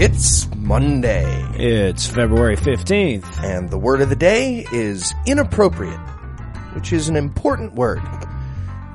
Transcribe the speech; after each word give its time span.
It's 0.00 0.48
Monday, 0.54 1.24
It's 1.54 2.06
February 2.06 2.56
15th. 2.56 3.42
and 3.42 3.68
the 3.68 3.78
word 3.78 4.00
of 4.00 4.08
the 4.08 4.14
day 4.16 4.64
is 4.72 5.12
inappropriate, 5.26 5.98
which 6.74 6.92
is 6.92 7.08
an 7.08 7.16
important 7.16 7.74
word. 7.74 8.00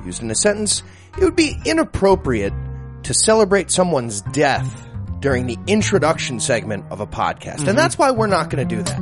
Used 0.06 0.22
in 0.22 0.30
a 0.30 0.34
sentence, 0.34 0.82
it 1.18 1.24
would 1.24 1.36
be 1.36 1.58
inappropriate 1.66 2.54
to 3.02 3.12
celebrate 3.12 3.70
someone's 3.70 4.22
death 4.32 4.88
during 5.20 5.46
the 5.46 5.58
introduction 5.66 6.40
segment 6.40 6.86
of 6.90 7.00
a 7.00 7.06
podcast. 7.06 7.68
And 7.68 7.76
that's 7.76 7.98
why 7.98 8.10
we're 8.10 8.26
not 8.26 8.48
going 8.48 8.66
to 8.66 8.76
do 8.76 8.82
that. 8.82 9.00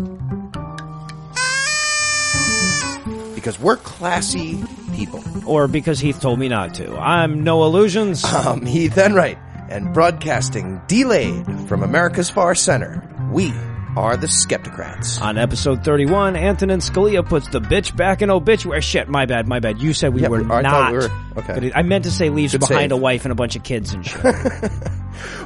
Because 3.37 3.61
we're 3.61 3.77
classy 3.77 4.61
people. 4.95 5.23
Or 5.47 5.69
because 5.69 6.01
Heath 6.01 6.21
told 6.21 6.41
me 6.41 6.49
not 6.49 6.75
to. 6.75 6.97
I'm 6.97 7.45
no 7.45 7.63
illusions. 7.65 8.25
Um, 8.25 8.67
Heath 8.67 8.97
Enright, 8.99 9.39
and 9.73 9.93
broadcasting 9.93 10.81
delayed 10.87 11.47
from 11.69 11.83
America's 11.83 12.31
far 12.31 12.55
center, 12.55 13.03
we 13.33 13.53
are 13.97 14.17
the 14.17 14.27
Skepticrats. 14.27 15.21
On 15.21 15.37
episode 15.37 15.85
31, 15.85 16.35
Antonin 16.37 16.81
Scalia 16.81 17.27
puts 17.27 17.49
the 17.49 17.61
bitch 17.61 17.95
back 17.97 18.23
in 18.23 18.31
obituary. 18.31 18.81
Shit, 18.81 19.09
my 19.09 19.27
bad, 19.27 19.47
my 19.49 19.61
bad. 19.61 19.81
You 19.83 19.93
said 19.93 20.15
we 20.15 20.23
Yeah, 20.23 20.29
were 20.29 20.51
I 20.53 20.63
not. 20.63 20.93
we 20.93 20.99
were- 20.99 21.11
okay. 21.37 21.73
I 21.75 21.83
meant 21.83 22.05
to 22.05 22.11
say 22.11 22.31
leaves 22.31 22.53
Good 22.53 22.61
behind 22.61 22.91
save. 22.91 22.93
a 22.93 22.97
wife 22.97 23.25
and 23.25 23.33
a 23.33 23.35
bunch 23.35 23.57
of 23.57 23.63
kids 23.63 23.93
and 23.93 24.05
shit. 24.07 24.21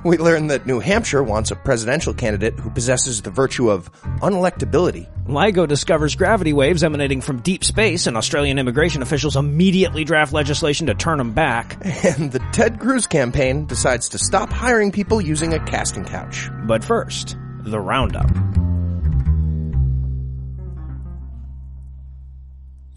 We 0.05 0.17
learned 0.17 0.51
that 0.51 0.65
New 0.65 0.79
Hampshire 0.79 1.23
wants 1.23 1.51
a 1.51 1.57
presidential 1.57 2.15
candidate 2.15 2.55
who 2.59 2.71
possesses 2.71 3.21
the 3.23 3.31
virtue 3.31 3.69
of 3.71 3.91
unelectability. 4.21 5.07
LIGO 5.27 5.67
discovers 5.67 6.15
gravity 6.15 6.53
waves 6.53 6.85
emanating 6.85 7.21
from 7.21 7.41
deep 7.41 7.65
space, 7.65 8.07
and 8.07 8.17
Australian 8.17 8.59
immigration 8.61 9.03
officials 9.03 9.37
immediately 9.37 10.05
draft 10.05 10.33
legislation 10.33 10.87
to 10.87 10.95
turn 10.95 11.19
them 11.19 11.33
back. 11.33 11.77
And 12.05 12.31
the 12.31 12.39
Ted 12.53 12.79
Cruz 12.79 13.07
campaign 13.09 13.67
decides 13.67 14.11
to 14.11 14.19
stop 14.19 14.51
hiring 14.53 14.93
people 14.93 15.21
using 15.21 15.53
a 15.53 15.59
casting 15.67 16.05
couch. 16.05 16.49
But 16.67 16.85
first, 16.85 17.37
the 17.67 17.81
roundup. 17.81 18.31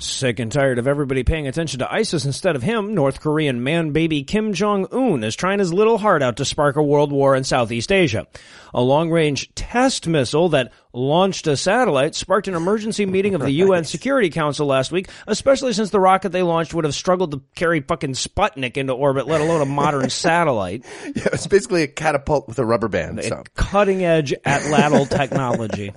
Sick 0.02 0.40
and 0.40 0.50
tired 0.50 0.80
of 0.80 0.88
everybody 0.88 1.24
paying 1.24 1.46
attention 1.46 1.80
to 1.80 1.94
ISIS 1.94 2.24
instead 2.24 2.56
of 2.56 2.64
him, 2.64 2.94
North 2.94 3.20
Korean 3.20 3.64
man 3.64 3.92
baby 3.92 4.24
Kim 4.24 4.54
Jong 4.54 4.88
Un 4.94 5.26
is 5.26 5.36
trying 5.36 5.60
his 5.60 5.74
little 5.74 5.98
heart 5.98 6.24
out 6.24 6.38
to 6.38 6.46
spark 6.46 6.78
a 6.78 6.84
world 6.84 7.12
war 7.12 7.36
in 7.36 7.44
Southeast 7.44 7.92
Asia. 7.92 8.26
A 8.74 8.82
long 8.82 9.10
range 9.12 9.54
test 9.56 10.08
missile 10.08 10.48
that 10.50 10.72
launched 10.94 11.46
a 11.48 11.56
satellite 11.56 12.16
sparked 12.16 12.48
an 12.48 12.56
emergency 12.56 13.06
meeting 13.06 13.36
of 13.36 13.42
the 13.42 13.52
UN 13.64 13.84
Security 13.84 14.30
Council 14.30 14.68
last 14.68 14.92
week, 14.92 15.10
especially 15.28 15.74
since 15.74 15.90
the 15.90 16.00
rocket 16.00 16.30
they 16.30 16.44
launched 16.44 16.74
would 16.74 16.86
have 16.86 16.96
struggled 16.96 17.32
to 17.32 17.42
carry 17.56 17.82
fucking 17.82 18.14
Sputnik 18.14 18.78
into 18.78 18.94
orbit, 18.94 19.28
let 19.28 19.42
alone 19.42 19.62
a 19.62 19.66
modern 19.66 20.10
satellite. 20.10 20.86
Yeah, 21.06 21.30
it's 21.34 21.48
basically 21.48 21.84
a 21.84 21.88
catapult 21.88 22.48
with 22.48 22.60
a 22.60 22.66
rubber 22.66 22.88
band. 22.88 23.24
So. 23.24 23.44
Cutting 23.56 24.04
edge 24.04 24.34
atlatl 24.46 25.10
technology. 25.10 25.94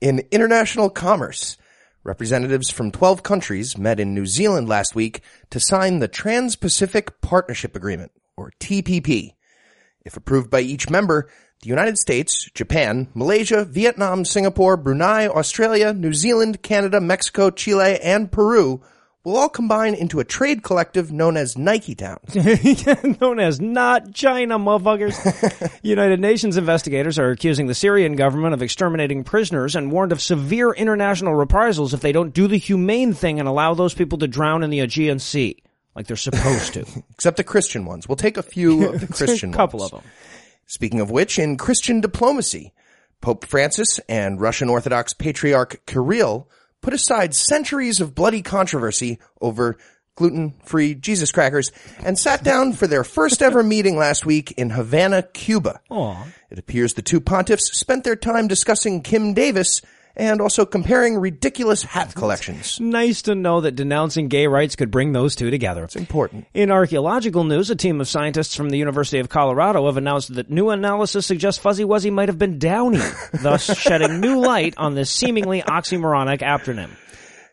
In 0.00 0.22
international 0.30 0.90
commerce, 0.90 1.56
representatives 2.04 2.70
from 2.70 2.90
12 2.90 3.22
countries 3.22 3.76
met 3.76 3.98
in 3.98 4.14
New 4.14 4.26
Zealand 4.26 4.68
last 4.68 4.94
week 4.94 5.22
to 5.50 5.60
sign 5.60 5.98
the 5.98 6.08
Trans-Pacific 6.08 7.20
Partnership 7.20 7.74
Agreement, 7.74 8.12
or 8.36 8.52
TPP. 8.60 9.34
If 10.04 10.16
approved 10.16 10.50
by 10.50 10.60
each 10.60 10.88
member, 10.88 11.28
the 11.62 11.68
United 11.68 11.98
States, 11.98 12.48
Japan, 12.54 13.08
Malaysia, 13.14 13.64
Vietnam, 13.64 14.24
Singapore, 14.24 14.76
Brunei, 14.76 15.26
Australia, 15.26 15.92
New 15.92 16.14
Zealand, 16.14 16.62
Canada, 16.62 17.00
Mexico, 17.00 17.50
Chile, 17.50 17.98
and 18.00 18.30
Peru 18.30 18.80
will 19.24 19.36
all 19.36 19.48
combine 19.48 19.94
into 19.94 20.20
a 20.20 20.24
trade 20.24 20.62
collective 20.62 21.12
known 21.12 21.36
as 21.36 21.58
Nike 21.58 21.94
Town. 21.94 22.18
known 23.20 23.40
as 23.40 23.60
not 23.60 24.14
China, 24.14 24.58
motherfuckers. 24.58 25.78
United 25.82 26.20
Nations 26.20 26.56
investigators 26.56 27.18
are 27.18 27.30
accusing 27.30 27.66
the 27.66 27.74
Syrian 27.74 28.16
government 28.16 28.54
of 28.54 28.62
exterminating 28.62 29.24
prisoners 29.24 29.76
and 29.76 29.92
warned 29.92 30.12
of 30.12 30.22
severe 30.22 30.72
international 30.72 31.34
reprisals 31.34 31.92
if 31.92 32.00
they 32.00 32.12
don't 32.12 32.32
do 32.32 32.46
the 32.48 32.56
humane 32.56 33.12
thing 33.12 33.38
and 33.38 33.48
allow 33.48 33.74
those 33.74 33.94
people 33.94 34.18
to 34.18 34.28
drown 34.28 34.62
in 34.62 34.70
the 34.70 34.80
Aegean 34.80 35.18
Sea. 35.18 35.62
Like 35.94 36.06
they're 36.06 36.16
supposed 36.16 36.74
to. 36.74 36.86
Except 37.10 37.36
the 37.36 37.44
Christian 37.44 37.84
ones. 37.84 38.08
We'll 38.08 38.16
take 38.16 38.36
a 38.36 38.42
few 38.42 38.88
of 38.88 39.00
the 39.00 39.08
Christian 39.08 39.52
a 39.52 39.56
couple 39.56 39.80
ones. 39.80 39.92
of 39.92 40.02
them. 40.02 40.10
Speaking 40.68 41.00
of 41.00 41.10
which, 41.10 41.38
in 41.38 41.56
Christian 41.56 42.02
diplomacy, 42.02 42.74
Pope 43.22 43.46
Francis 43.46 43.98
and 44.06 44.38
Russian 44.38 44.68
Orthodox 44.68 45.14
Patriarch 45.14 45.84
Kirill 45.86 46.46
put 46.82 46.92
aside 46.92 47.34
centuries 47.34 48.02
of 48.02 48.14
bloody 48.14 48.42
controversy 48.42 49.18
over 49.40 49.78
gluten-free 50.14 50.96
Jesus 50.96 51.32
crackers 51.32 51.72
and 52.04 52.18
sat 52.18 52.44
down 52.44 52.74
for 52.74 52.86
their 52.86 53.02
first 53.02 53.40
ever 53.40 53.62
meeting 53.62 53.96
last 53.96 54.26
week 54.26 54.52
in 54.52 54.68
Havana, 54.70 55.22
Cuba. 55.22 55.80
Aw. 55.88 56.26
It 56.50 56.58
appears 56.58 56.94
the 56.94 57.02
two 57.02 57.20
pontiffs 57.20 57.72
spent 57.74 58.04
their 58.04 58.16
time 58.16 58.46
discussing 58.46 59.02
Kim 59.02 59.32
Davis 59.32 59.80
and 60.18 60.40
also 60.40 60.66
comparing 60.66 61.16
ridiculous 61.16 61.84
hat 61.84 62.14
collections. 62.14 62.80
Nice 62.80 63.22
to 63.22 63.34
know 63.34 63.60
that 63.60 63.76
denouncing 63.76 64.28
gay 64.28 64.48
rights 64.48 64.74
could 64.74 64.90
bring 64.90 65.12
those 65.12 65.36
two 65.36 65.50
together. 65.50 65.84
It's 65.84 65.96
important. 65.96 66.46
In 66.52 66.72
archaeological 66.72 67.44
news, 67.44 67.70
a 67.70 67.76
team 67.76 68.00
of 68.00 68.08
scientists 68.08 68.56
from 68.56 68.70
the 68.70 68.78
University 68.78 69.20
of 69.20 69.28
Colorado 69.28 69.86
have 69.86 69.96
announced 69.96 70.34
that 70.34 70.50
new 70.50 70.70
analysis 70.70 71.24
suggests 71.24 71.62
Fuzzy 71.62 71.84
Wuzzy 71.84 72.12
might 72.12 72.28
have 72.28 72.38
been 72.38 72.58
Downy, 72.58 73.00
thus 73.32 73.64
shedding 73.78 74.20
new 74.20 74.40
light 74.40 74.74
on 74.76 74.94
this 74.94 75.10
seemingly 75.10 75.62
oxymoronic 75.62 76.40
aptronym. 76.40 76.90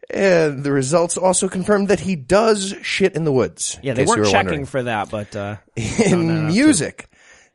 And 0.10 0.64
the 0.64 0.72
results 0.72 1.18
also 1.18 1.48
confirmed 1.48 1.88
that 1.90 2.00
he 2.00 2.16
does 2.16 2.76
shit 2.82 3.16
in 3.16 3.24
the 3.24 3.32
woods. 3.32 3.80
Yeah, 3.82 3.94
they 3.94 4.06
weren't 4.06 4.20
were 4.20 4.26
checking 4.26 4.36
wondering. 4.36 4.66
for 4.66 4.84
that, 4.84 5.10
but 5.10 5.36
uh, 5.36 5.58
in 5.76 6.48
music. 6.48 7.08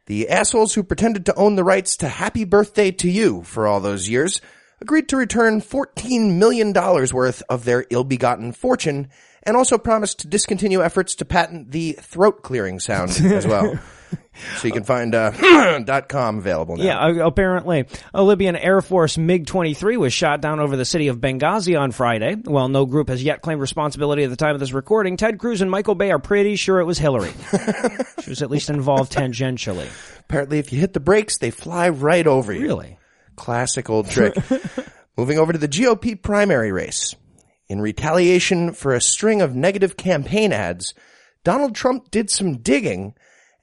The 0.06 0.28
assholes 0.28 0.74
who 0.74 0.82
pretended 0.82 1.26
to 1.26 1.34
own 1.36 1.54
the 1.54 1.62
rights 1.62 1.98
to 1.98 2.08
Happy 2.08 2.44
Birthday 2.44 2.90
to 2.90 3.08
You 3.08 3.42
for 3.42 3.68
all 3.68 3.78
those 3.78 4.08
years 4.08 4.40
agreed 4.80 5.08
to 5.08 5.16
return 5.16 5.60
$14 5.60 6.36
million 6.38 6.72
worth 6.72 7.42
of 7.48 7.64
their 7.64 7.86
ill-begotten 7.90 8.52
fortune 8.52 9.08
and 9.42 9.56
also 9.56 9.78
promised 9.78 10.20
to 10.20 10.28
discontinue 10.28 10.82
efforts 10.82 11.14
to 11.16 11.24
patent 11.24 11.70
the 11.70 11.92
throat 12.00 12.42
clearing 12.42 12.78
sound 12.80 13.10
as 13.24 13.46
well. 13.46 13.78
so 14.58 14.66
you 14.66 14.72
can 14.72 14.84
find 14.84 15.14
uh, 15.14 15.30
.com 16.08 16.38
available 16.38 16.76
now. 16.76 16.84
yeah, 16.84 17.26
apparently 17.26 17.86
a 18.12 18.22
Libyan 18.22 18.56
Air 18.56 18.80
Force 18.80 19.16
MiG-23 19.16 19.96
was 19.96 20.12
shot 20.12 20.40
down 20.40 20.60
over 20.60 20.76
the 20.76 20.84
city 20.84 21.08
of 21.08 21.18
Benghazi 21.18 21.78
on 21.78 21.90
Friday. 21.90 22.34
While 22.34 22.68
no 22.68 22.86
group 22.86 23.08
has 23.08 23.22
yet 23.22 23.40
claimed 23.42 23.60
responsibility 23.60 24.24
at 24.24 24.30
the 24.30 24.36
time 24.36 24.54
of 24.54 24.60
this 24.60 24.72
recording, 24.72 25.16
Ted 25.16 25.38
Cruz 25.38 25.62
and 25.62 25.70
Michael 25.70 25.94
Bay 25.94 26.10
are 26.10 26.18
pretty 26.18 26.56
sure 26.56 26.80
it 26.80 26.84
was 26.84 26.98
Hillary. 26.98 27.32
she 28.22 28.30
was 28.30 28.42
at 28.42 28.50
least 28.50 28.68
involved 28.70 29.12
tangentially. 29.16 29.88
Apparently 30.20 30.58
if 30.58 30.72
you 30.72 30.80
hit 30.80 30.92
the 30.92 31.00
brakes, 31.00 31.38
they 31.38 31.50
fly 31.50 31.88
right 31.88 32.26
over 32.26 32.52
you. 32.52 32.60
Really? 32.62 32.98
Classic 33.40 33.88
old 33.88 34.10
trick. 34.10 34.34
Moving 35.16 35.38
over 35.38 35.50
to 35.50 35.58
the 35.58 35.66
GOP 35.66 36.20
primary 36.20 36.72
race. 36.72 37.14
In 37.70 37.80
retaliation 37.80 38.74
for 38.74 38.92
a 38.92 39.00
string 39.00 39.40
of 39.40 39.54
negative 39.56 39.96
campaign 39.96 40.52
ads, 40.52 40.92
Donald 41.42 41.74
Trump 41.74 42.10
did 42.10 42.28
some 42.28 42.58
digging 42.58 43.14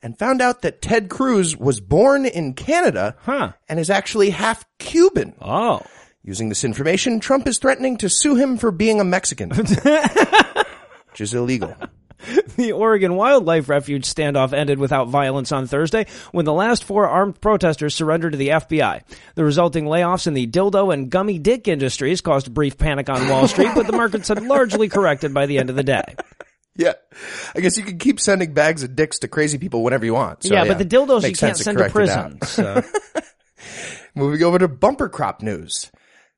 and 0.02 0.18
found 0.18 0.42
out 0.42 0.64
that 0.64 0.82
Ted 0.82 1.10
Cruz 1.10 1.56
was 1.56 1.80
born 1.80 2.26
in 2.26 2.56
Canada 2.56 3.16
Huh. 3.20 3.52
and 3.70 3.80
is 3.80 3.92
actually 3.92 4.32
half 4.32 4.66
Cuban. 4.80 5.36
Oh. 5.40 5.84
Using 6.24 6.50
this 6.50 6.64
information, 6.64 7.20
Trump 7.20 7.48
is 7.48 7.60
threatening 7.60 7.98
to 7.98 8.10
sue 8.10 8.34
him 8.34 8.58
for 8.58 8.72
being 8.72 9.00
a 9.00 9.04
Mexican, 9.04 9.50
which 11.12 11.22
is 11.22 11.36
illegal. 11.36 11.76
The 12.58 12.72
Oregon 12.72 13.16
Wildlife 13.16 13.70
Refuge 13.70 14.04
standoff 14.06 14.52
ended 14.52 14.80
without 14.80 15.10
violence 15.10 15.52
on 15.52 15.68
Thursday 15.68 16.08
when 16.32 16.46
the 16.46 16.54
last 16.54 16.84
four 16.84 17.08
armed 17.08 17.40
protesters 17.40 17.94
surrendered 17.94 18.32
to 18.32 18.38
the 18.38 18.50
FBI. 18.50 19.02
The 19.36 19.44
resulting 19.44 19.86
layoffs 19.86 20.26
in 20.26 20.34
the 20.34 20.48
dildo 20.48 20.92
and 20.92 21.10
gummy 21.10 21.38
dick 21.38 21.68
industries 21.68 22.22
caused 22.22 22.54
brief 22.54 22.78
panic 22.78 23.10
on 23.10 23.30
Wall 23.30 23.48
Street, 23.48 23.72
but 23.76 23.86
the 23.86 23.94
markets 23.94 24.30
had 24.30 24.42
largely 24.42 24.90
corrected 24.90 25.34
by 25.36 25.46
the 25.46 25.60
end 25.60 25.70
of 25.70 25.76
the 25.76 25.84
day. 25.84 26.16
Yeah. 26.80 26.94
I 27.56 27.60
guess 27.60 27.76
you 27.76 27.84
can 27.84 27.98
keep 27.98 28.20
sending 28.20 28.54
bags 28.54 28.84
of 28.84 28.96
dicks 28.96 29.18
to 29.20 29.28
crazy 29.28 29.58
people 29.58 29.84
whenever 29.84 30.06
you 30.06 30.14
want. 30.14 30.44
So, 30.44 30.54
yeah, 30.54 30.64
but 30.64 30.78
the 30.78 30.86
dildos 30.86 31.24
you 31.24 31.30
can't 31.30 31.58
sense 31.58 31.64
send 31.64 31.80
to 31.80 31.90
prison. 31.90 32.40
So. 32.44 32.84
Moving 34.16 34.44
over 34.44 34.60
to 34.60 34.68
bumper 34.68 35.10
crop 35.10 35.42
news. 35.42 35.92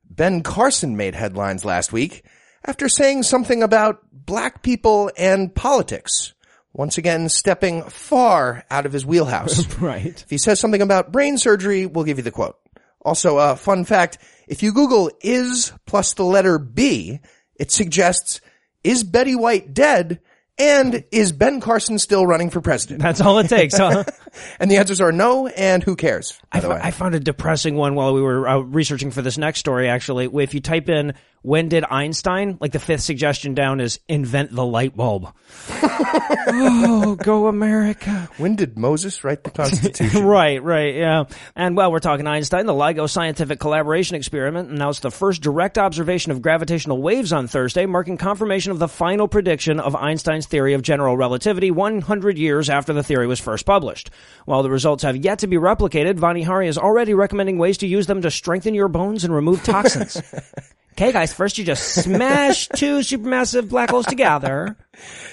Ben 0.10 0.42
Carson 0.42 0.96
made 0.96 1.14
headlines 1.14 1.66
last 1.66 1.92
week 1.92 2.24
after 2.66 2.90
saying 2.90 3.24
something 3.24 3.64
about 3.64 4.04
black 4.12 4.62
people 4.62 5.12
and 5.18 5.54
politics. 5.54 6.34
Once 6.72 6.98
again, 6.98 7.28
stepping 7.28 7.82
far 7.84 8.64
out 8.70 8.86
of 8.86 8.94
his 8.94 9.06
wheelhouse. 9.06 9.76
right. 9.80 10.22
if 10.22 10.30
he 10.30 10.38
says 10.38 10.60
something 10.60 10.82
about 10.82 11.12
brain 11.12 11.38
surgery, 11.38 11.86
we'll 11.86 12.06
give 12.06 12.18
you 12.18 12.24
the 12.24 12.32
quote. 12.32 12.58
Also, 13.02 13.38
a 13.38 13.56
fun 13.56 13.86
fact, 13.86 14.18
if 14.48 14.62
you 14.62 14.74
Google 14.74 15.10
is 15.22 15.74
plus 15.86 16.14
the 16.14 16.24
letter 16.24 16.60
B, 16.60 17.20
it 17.56 17.72
suggests, 17.72 18.42
is 18.84 19.04
Betty 19.04 19.36
White 19.36 19.74
dead? 19.74 20.22
And 20.62 21.06
is 21.12 21.32
Ben 21.32 21.62
Carson 21.62 21.98
still 22.00 22.28
running 22.28 22.50
for 22.50 22.60
president? 22.60 23.02
That's 23.02 23.22
all 23.22 23.40
it 23.40 23.48
takes, 23.48 23.78
huh? 23.78 24.04
And 24.60 24.70
the 24.70 24.78
answers 24.78 25.00
are 25.00 25.14
no 25.14 25.48
and 25.48 25.82
who 25.82 25.96
cares? 25.96 26.40
By 26.52 26.60
I, 26.60 26.62
the 26.62 26.70
way. 26.70 26.80
I 26.84 26.92
found 26.92 27.16
a 27.16 27.20
depressing 27.20 27.76
one 27.76 27.96
while 27.96 28.14
we 28.14 28.22
were 28.22 28.48
uh, 28.48 28.58
researching 28.58 29.10
for 29.10 29.22
this 29.22 29.38
next 29.38 29.60
story. 29.62 29.88
Actually, 29.88 30.30
if 30.44 30.54
you 30.54 30.60
type 30.60 30.90
in 30.90 31.14
"When 31.42 31.70
did 31.70 31.84
Einstein?" 31.90 32.58
like 32.60 32.72
the 32.72 32.80
fifth 32.80 33.02
suggestion 33.02 33.54
down 33.54 33.80
is 33.80 34.00
"Invent 34.08 34.54
the 34.54 34.66
light 34.66 34.96
bulb." 34.96 35.34
oh, 35.82 37.18
go 37.22 37.48
America! 37.48 38.30
when 38.38 38.56
did 38.56 38.78
Moses 38.78 39.24
write 39.24 39.44
the 39.44 39.52
Constitution? 39.52 40.26
right, 40.26 40.62
right, 40.64 40.96
yeah. 40.96 41.26
And 41.56 41.76
while 41.76 41.92
we're 41.92 42.00
talking 42.00 42.28
Einstein, 42.28 42.66
the 42.66 42.74
LIGO 42.74 43.10
scientific 43.10 43.60
collaboration 43.60 44.16
experiment 44.16 44.70
announced 44.70 45.02
the 45.02 45.12
first 45.12 45.42
direct 45.42 45.78
observation 45.78 46.32
of 46.32 46.42
gravitational 46.42 47.02
waves 47.02 47.34
on 47.34 47.48
Thursday, 47.48 47.86
marking 47.86 48.18
confirmation 48.18 48.72
of 48.72 48.80
the 48.80 48.88
final 48.88 49.28
prediction 49.28 49.80
of 49.80 49.96
Einstein's 49.96 50.48
theory 50.48 50.74
of 50.74 50.82
general 50.82 51.18
relativity 51.18 51.72
100 51.72 52.38
years 52.38 52.70
after 52.70 52.94
the 52.94 53.04
theory 53.04 53.28
was 53.28 53.40
first 53.40 53.66
published. 53.66 54.10
While 54.46 54.64
the 54.64 54.70
results 54.70 55.04
have 55.04 55.16
yet 55.16 55.40
to 55.40 55.48
be 55.48 55.58
replicated, 55.58 56.20
Vani 56.20 56.44
Hari 56.44 56.68
is 56.68 56.78
already 56.78 57.14
recommending 57.14 57.58
ways 57.58 57.78
to 57.80 57.88
use 57.88 58.08
them 58.08 58.22
to 58.22 58.32
strengthen 58.32 58.74
your 58.74 58.88
bones 58.88 59.24
and 59.24 59.34
remove 59.34 59.64
toxins. 59.64 60.22
Okay, 61.00 61.14
guys, 61.14 61.32
first 61.32 61.58
you 61.58 61.64
just 61.64 62.04
smash 62.04 62.68
two 62.76 62.98
supermassive 62.98 63.70
black 63.70 63.90
holes 63.90 64.06
together. 64.06 64.76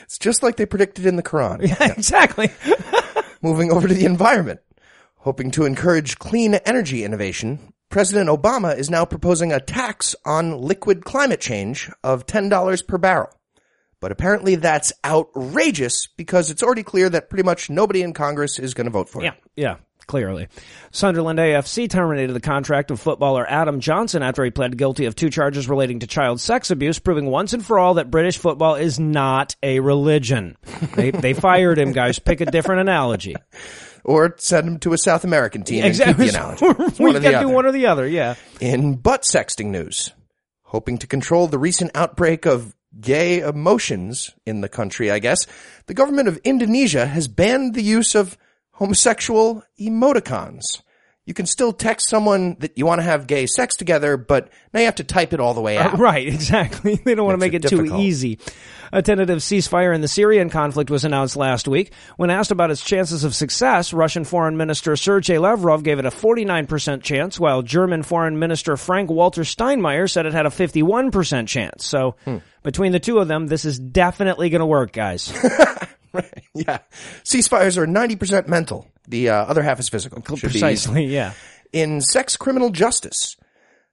it's 0.05 0.17
just 0.17 0.41
like 0.41 0.55
they 0.55 0.65
predicted 0.65 1.07
in 1.07 1.17
the 1.17 1.25
Quran. 1.25 1.67
Yeah, 1.67 1.93
exactly. 1.93 2.53
Moving 3.43 3.73
over 3.73 3.89
to 3.89 3.95
the 3.95 4.05
environment. 4.05 4.61
Hoping 5.17 5.51
to 5.51 5.65
encourage 5.65 6.21
clean 6.21 6.55
energy 6.55 7.03
innovation, 7.03 7.73
President 7.89 8.31
Obama 8.31 8.79
is 8.79 8.91
now 8.91 9.05
proposing 9.05 9.53
a 9.53 9.59
tax 9.59 10.15
on 10.25 10.57
liquid 10.57 11.05
climate 11.05 11.41
change 11.41 11.91
of 12.05 12.27
$10 12.27 12.87
per 12.87 12.97
barrel. 12.97 13.31
But 13.99 14.13
apparently 14.13 14.55
that's 14.55 14.93
outrageous 15.05 16.07
because 16.07 16.49
it's 16.53 16.63
already 16.63 16.85
clear 16.85 17.11
that 17.11 17.29
pretty 17.29 17.43
much 17.43 17.71
nobody 17.71 18.03
in 18.03 18.13
Congress 18.13 18.61
is 18.61 18.73
going 18.73 18.85
to 18.85 18.93
vote 18.93 19.09
for 19.09 19.21
it. 19.21 19.25
Yeah, 19.25 19.33
it. 19.33 19.43
yeah, 19.57 19.77
clearly. 20.07 20.49
Sunderland 20.91 21.39
AFC 21.39 21.89
terminated 21.89 22.33
the 22.33 22.41
contract 22.41 22.91
of 22.91 23.01
footballer 23.01 23.49
Adam 23.49 23.81
Johnson 23.81 24.23
after 24.23 24.45
he 24.45 24.51
pled 24.51 24.77
guilty 24.77 25.07
of 25.07 25.17
two 25.17 25.31
charges 25.31 25.69
relating 25.69 26.01
to 26.01 26.07
child 26.07 26.41
sex 26.41 26.71
abuse, 26.71 26.99
proving 26.99 27.27
once 27.27 27.53
and 27.53 27.65
for 27.65 27.79
all 27.79 27.95
that 27.95 28.11
British 28.11 28.39
football 28.39 28.75
is 28.75 28.99
not 29.01 29.57
a 29.63 29.81
religion. 29.81 30.57
They, 30.95 31.11
they 31.11 31.33
fired 31.33 31.79
him, 31.79 31.93
guys. 31.93 32.19
Pick 32.19 32.41
a 32.41 32.47
different 32.47 32.81
analogy. 32.83 33.35
Or 34.05 34.37
send 34.39 34.69
him 34.69 34.79
to 34.79 34.93
a 34.93 34.99
South 34.99 35.25
American 35.25 35.65
team 35.65 35.85
and 35.85 35.93
keep 35.93 36.17
the 36.17 36.29
analogy. 36.29 36.65
We 37.01 37.07
one 37.07 37.17
or 37.17 37.19
the 37.19 37.21
got 37.29 37.41
to 37.41 37.47
do 37.49 37.53
one 37.53 37.67
or 37.67 37.73
the 37.73 37.87
other, 37.87 38.07
yeah. 38.07 38.37
In 38.61 38.95
butt 38.95 39.23
sexting 39.23 39.67
news, 39.67 40.13
hoping 40.63 40.99
to 40.99 41.09
control 41.09 41.49
the 41.49 41.59
recent 41.59 41.91
outbreak 41.97 42.47
of 42.47 42.77
gay 43.01 43.41
emotions 43.41 44.33
in 44.47 44.61
the 44.61 44.69
country, 44.69 45.11
I 45.11 45.19
guess, 45.19 45.49
the 45.87 45.95
government 45.95 46.29
of 46.29 46.37
Indonesia 46.45 47.05
has 47.05 47.27
banned 47.27 47.75
the 47.75 47.83
use 47.83 48.15
of 48.15 48.39
homosexual 48.77 49.63
emoticons. 49.81 50.83
You 51.25 51.35
can 51.35 51.47
still 51.47 51.73
text 51.73 52.09
someone 52.09 52.55
that 52.61 52.79
you 52.79 52.87
want 52.87 53.01
to 53.01 53.03
have 53.03 53.27
gay 53.27 53.47
sex 53.47 53.75
together, 53.75 54.17
but 54.17 54.49
now 54.73 54.79
you 54.79 54.87
have 54.87 54.95
to 54.97 55.05
type 55.05 55.33
it 55.33 55.41
all 55.41 55.55
the 55.55 55.61
way 55.61 55.77
out. 55.77 55.99
Right, 55.99 56.29
exactly. 56.29 57.01
They 57.05 57.17
don't 57.17 57.27
want 57.27 57.35
to 57.35 57.45
make 57.45 57.53
it 57.53 57.65
it 57.65 57.69
too 57.69 57.97
easy. 57.97 58.39
A 58.93 59.03
tentative 59.03 59.39
ceasefire 59.39 59.93
in 59.93 60.03
the 60.03 60.07
Syrian 60.09 60.51
conflict 60.51 60.89
was 60.89 61.05
announced 61.05 61.35
last 61.35 61.67
week. 61.67 61.93
When 62.17 62.31
asked 62.31 62.53
about 62.53 62.71
its 62.71 62.85
chances 62.85 63.25
of 63.25 63.35
success, 63.35 63.93
Russian 63.93 64.23
Foreign 64.23 64.57
Minister 64.57 64.95
Sergei 64.95 65.39
Lavrov 65.39 65.83
gave 65.83 65.99
it 65.99 66.05
a 66.05 66.11
49% 66.11 67.03
chance, 67.03 67.41
while 67.41 67.63
German 67.63 68.05
Foreign 68.05 68.39
Minister 68.39 68.77
Frank 68.77 69.11
Walter 69.11 69.43
Steinmeier 69.43 70.09
said 70.09 70.27
it 70.27 70.33
had 70.33 70.47
a 70.47 70.51
51% 70.51 71.49
chance. 71.49 71.85
So, 71.85 72.15
Hmm. 72.25 72.37
between 72.63 72.93
the 72.93 73.01
two 73.01 73.19
of 73.19 73.27
them, 73.27 73.49
this 73.49 73.65
is 73.65 73.81
definitely 73.81 74.49
going 74.51 74.61
to 74.61 74.67
work, 74.67 74.93
guys. 74.93 75.33
Yeah. 76.55 76.79
Ceasefires 77.23 77.77
are 77.77 77.87
90% 77.87 78.49
mental. 78.49 78.91
The 79.07 79.29
uh, 79.29 79.45
other 79.45 79.63
half 79.63 79.79
is 79.79 79.89
physical. 79.91 80.23
Should 80.23 80.37
be. 80.37 80.39
Precisely, 80.53 81.05
yeah. 81.05 81.33
In 81.73 82.01
sex 82.01 82.37
criminal 82.37 82.71
justice, 82.71 83.37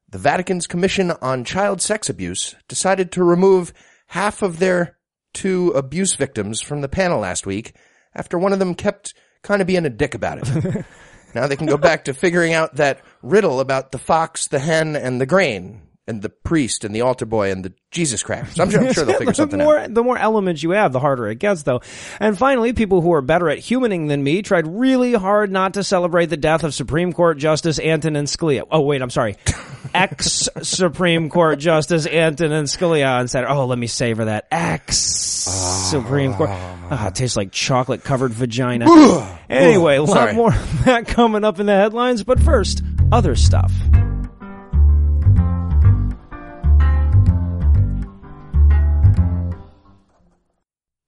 the 0.10 0.18
Vatican's 0.18 0.66
Commission 0.66 1.12
on 1.22 1.44
Child 1.44 1.82
Sex 1.82 2.10
Abuse 2.10 2.56
decided 2.68 3.12
to 3.12 3.24
remove 3.24 3.74
half 4.08 4.42
of 4.42 4.60
their 4.60 4.98
two 5.34 5.70
abuse 5.72 6.16
victims 6.16 6.62
from 6.62 6.82
the 6.82 6.88
panel 6.88 7.20
last 7.20 7.46
week 7.46 7.76
after 8.16 8.38
one 8.38 8.54
of 8.54 8.60
them 8.60 8.76
kept 8.76 9.14
kind 9.42 9.62
of 9.62 9.68
being 9.68 9.86
a 9.86 9.90
dick 9.90 10.16
about 10.16 10.38
it. 10.38 10.86
now 11.36 11.48
they 11.48 11.56
can 11.56 11.68
go 11.68 11.78
back 11.78 12.06
to 12.06 12.14
figuring 12.14 12.54
out 12.54 12.76
that 12.76 13.02
riddle 13.22 13.60
about 13.60 13.92
the 13.92 13.98
fox, 13.98 14.48
the 14.48 14.60
hen, 14.60 14.96
and 14.96 15.20
the 15.20 15.26
grain, 15.26 15.82
and 16.08 16.22
the 16.22 16.30
priest, 16.30 16.84
and 16.84 16.94
the 16.94 17.02
altar 17.02 17.26
boy, 17.26 17.52
and 17.52 17.64
the 17.64 17.74
Jesus 17.92 18.24
crackers. 18.24 18.60
I'm 18.60 18.70
sure, 18.70 18.82
I'm 18.86 18.94
sure 18.94 19.06
they'll 19.06 19.18
figure 19.20 19.34
something 19.34 19.60
the 19.60 19.64
more, 19.66 19.78
out. 19.80 19.94
The 19.94 20.04
more 20.04 20.18
elements 20.18 20.62
you 20.62 20.72
have, 20.72 20.92
the 20.92 21.00
harder 21.00 21.28
it 21.28 21.40
gets, 21.40 21.64
though. 21.64 21.82
And 22.20 22.38
finally, 22.38 22.74
people 22.74 23.02
who 23.02 23.14
are 23.14 23.22
better 23.22 23.50
at 23.50 23.60
humaning 23.60 24.10
than 24.10 24.24
me 24.24 24.42
tried 24.42 24.68
really 24.68 25.14
hard 25.14 25.52
not 25.52 25.76
to 25.76 25.84
celebrate 25.84 26.26
the 26.26 26.38
death 26.38 26.64
of 26.64 26.74
Supreme 26.74 27.14
Court 27.14 27.38
Justice 27.38 27.80
Antonin 27.80 28.26
Scalia. 28.26 28.64
Oh, 28.70 28.82
wait, 28.82 29.02
I'm 29.02 29.10
sorry. 29.10 29.38
Ex 29.94 30.50
Supreme 30.62 31.30
Court 31.30 31.60
Justice 31.60 32.06
Antonin 32.08 32.66
Scalia 32.66 33.20
on 33.20 33.28
Saturday. 33.28 33.54
Oh, 33.54 33.66
let 33.66 33.78
me 33.78 33.88
savor 33.88 34.26
that. 34.26 34.48
Ex 34.52 34.98
Supreme 34.98 36.34
Court. 36.34 36.50
Ah, 36.52 37.08
it 37.08 37.16
tastes 37.16 37.38
like 37.38 37.52
chocolate 37.52 38.04
covered 38.04 38.34
vagina. 38.34 38.86
anyway, 39.50 39.98
a 39.98 40.02
lot 40.04 40.14
Sorry. 40.14 40.34
more 40.34 40.54
of 40.54 40.86
that 40.86 41.08
coming 41.08 41.44
up 41.44 41.60
in 41.60 41.66
the 41.66 41.76
headlines, 41.76 42.24
but 42.24 42.40
first, 42.40 42.82
other 43.12 43.36
stuff. 43.36 43.72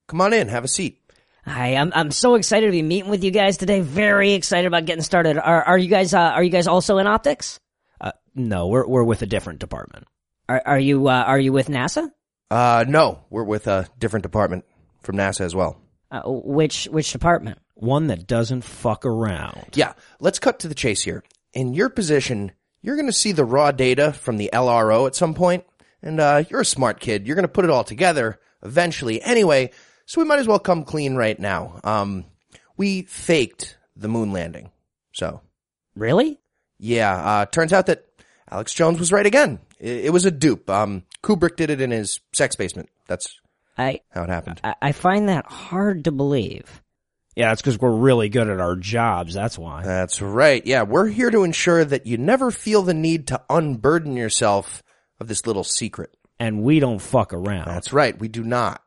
Come 0.08 0.20
on 0.20 0.32
in, 0.32 0.48
have 0.48 0.62
a 0.62 0.68
seat. 0.68 1.00
Hi, 1.44 1.74
I'm 1.74 1.92
I'm 1.94 2.10
so 2.12 2.36
excited 2.36 2.66
to 2.66 2.72
be 2.72 2.82
meeting 2.82 3.10
with 3.10 3.24
you 3.24 3.32
guys 3.32 3.56
today. 3.56 3.80
Very 3.80 4.34
excited 4.34 4.66
about 4.66 4.84
getting 4.84 5.02
started. 5.02 5.36
Are 5.36 5.62
are 5.62 5.78
you 5.78 5.88
guys 5.88 6.14
uh, 6.14 6.20
are 6.20 6.42
you 6.42 6.50
guys 6.50 6.68
also 6.68 6.98
in 6.98 7.06
optics? 7.06 7.58
Uh, 8.00 8.12
no, 8.34 8.68
we're, 8.68 8.86
we're 8.86 9.04
with 9.04 9.22
a 9.22 9.26
different 9.26 9.58
department. 9.58 10.06
Are 10.48 10.62
are 10.64 10.78
you 10.78 11.08
uh, 11.08 11.24
are 11.26 11.38
you 11.38 11.52
with 11.52 11.68
NASA? 11.68 12.10
Uh, 12.50 12.84
no, 12.86 13.24
we're 13.30 13.44
with 13.44 13.66
a 13.66 13.88
different 13.98 14.22
department 14.22 14.64
from 15.02 15.16
NASA 15.16 15.40
as 15.40 15.56
well. 15.56 15.80
Uh, 16.10 16.22
which 16.24 16.84
which 16.86 17.10
department? 17.10 17.58
One 17.74 18.06
that 18.06 18.28
doesn't 18.28 18.62
fuck 18.62 19.04
around. 19.04 19.70
Yeah, 19.74 19.94
let's 20.20 20.38
cut 20.38 20.60
to 20.60 20.68
the 20.68 20.74
chase 20.74 21.02
here. 21.02 21.24
In 21.52 21.74
your 21.74 21.90
position, 21.90 22.52
you're 22.80 22.96
going 22.96 23.06
to 23.06 23.12
see 23.12 23.32
the 23.32 23.44
raw 23.44 23.72
data 23.72 24.12
from 24.12 24.36
the 24.36 24.50
LRO 24.52 25.08
at 25.08 25.16
some 25.16 25.34
point, 25.34 25.64
and 26.00 26.20
uh, 26.20 26.44
you're 26.48 26.60
a 26.60 26.66
smart 26.66 27.00
kid. 27.00 27.26
You're 27.26 27.36
going 27.36 27.42
to 27.42 27.48
put 27.48 27.64
it 27.64 27.70
all 27.70 27.84
together 27.84 28.38
eventually 28.62 29.22
anyway, 29.22 29.70
so 30.06 30.20
we 30.20 30.26
might 30.26 30.38
as 30.38 30.48
well 30.48 30.58
come 30.58 30.84
clean 30.84 31.14
right 31.14 31.38
now. 31.38 31.80
Um, 31.84 32.24
we 32.76 33.02
faked 33.02 33.76
the 33.94 34.08
moon 34.08 34.32
landing. 34.32 34.70
So, 35.12 35.40
Really? 35.94 36.38
yeah, 36.78 37.14
uh, 37.16 37.46
turns 37.46 37.72
out 37.72 37.86
that 37.86 38.04
Alex 38.50 38.72
Jones 38.74 38.98
was 38.98 39.12
right 39.12 39.26
again. 39.26 39.58
It, 39.78 40.06
it 40.06 40.10
was 40.12 40.24
a 40.24 40.30
dupe. 40.30 40.68
Um, 40.70 41.04
Kubrick 41.22 41.56
did 41.56 41.70
it 41.70 41.80
in 41.80 41.90
his 41.90 42.20
sex 42.32 42.56
basement. 42.56 42.88
That's 43.06 43.38
I 43.78 44.00
how 44.10 44.22
it 44.24 44.28
happened. 44.30 44.60
I 44.64 44.74
I 44.82 44.92
find 44.92 45.28
that 45.28 45.46
hard 45.46 46.04
to 46.04 46.12
believe. 46.12 46.82
Yeah, 47.34 47.52
it's 47.52 47.60
because 47.60 47.78
we're 47.78 47.90
really 47.94 48.28
good 48.30 48.48
at 48.48 48.60
our 48.60 48.76
jobs. 48.76 49.34
That's 49.34 49.58
why. 49.58 49.82
That's 49.82 50.22
right. 50.22 50.64
Yeah, 50.66 50.82
we're 50.84 51.08
here 51.08 51.30
to 51.30 51.44
ensure 51.44 51.84
that 51.84 52.06
you 52.06 52.16
never 52.16 52.50
feel 52.50 52.80
the 52.82 52.94
need 52.94 53.26
to 53.28 53.42
unburden 53.50 54.16
yourself 54.16 54.82
of 55.20 55.28
this 55.28 55.46
little 55.46 55.64
secret. 55.64 56.14
and 56.38 56.62
we 56.62 56.80
don't 56.80 56.98
fuck 57.00 57.32
around. 57.34 57.66
That's 57.66 57.92
right. 57.92 58.18
We 58.18 58.28
do 58.28 58.42
not. 58.44 58.82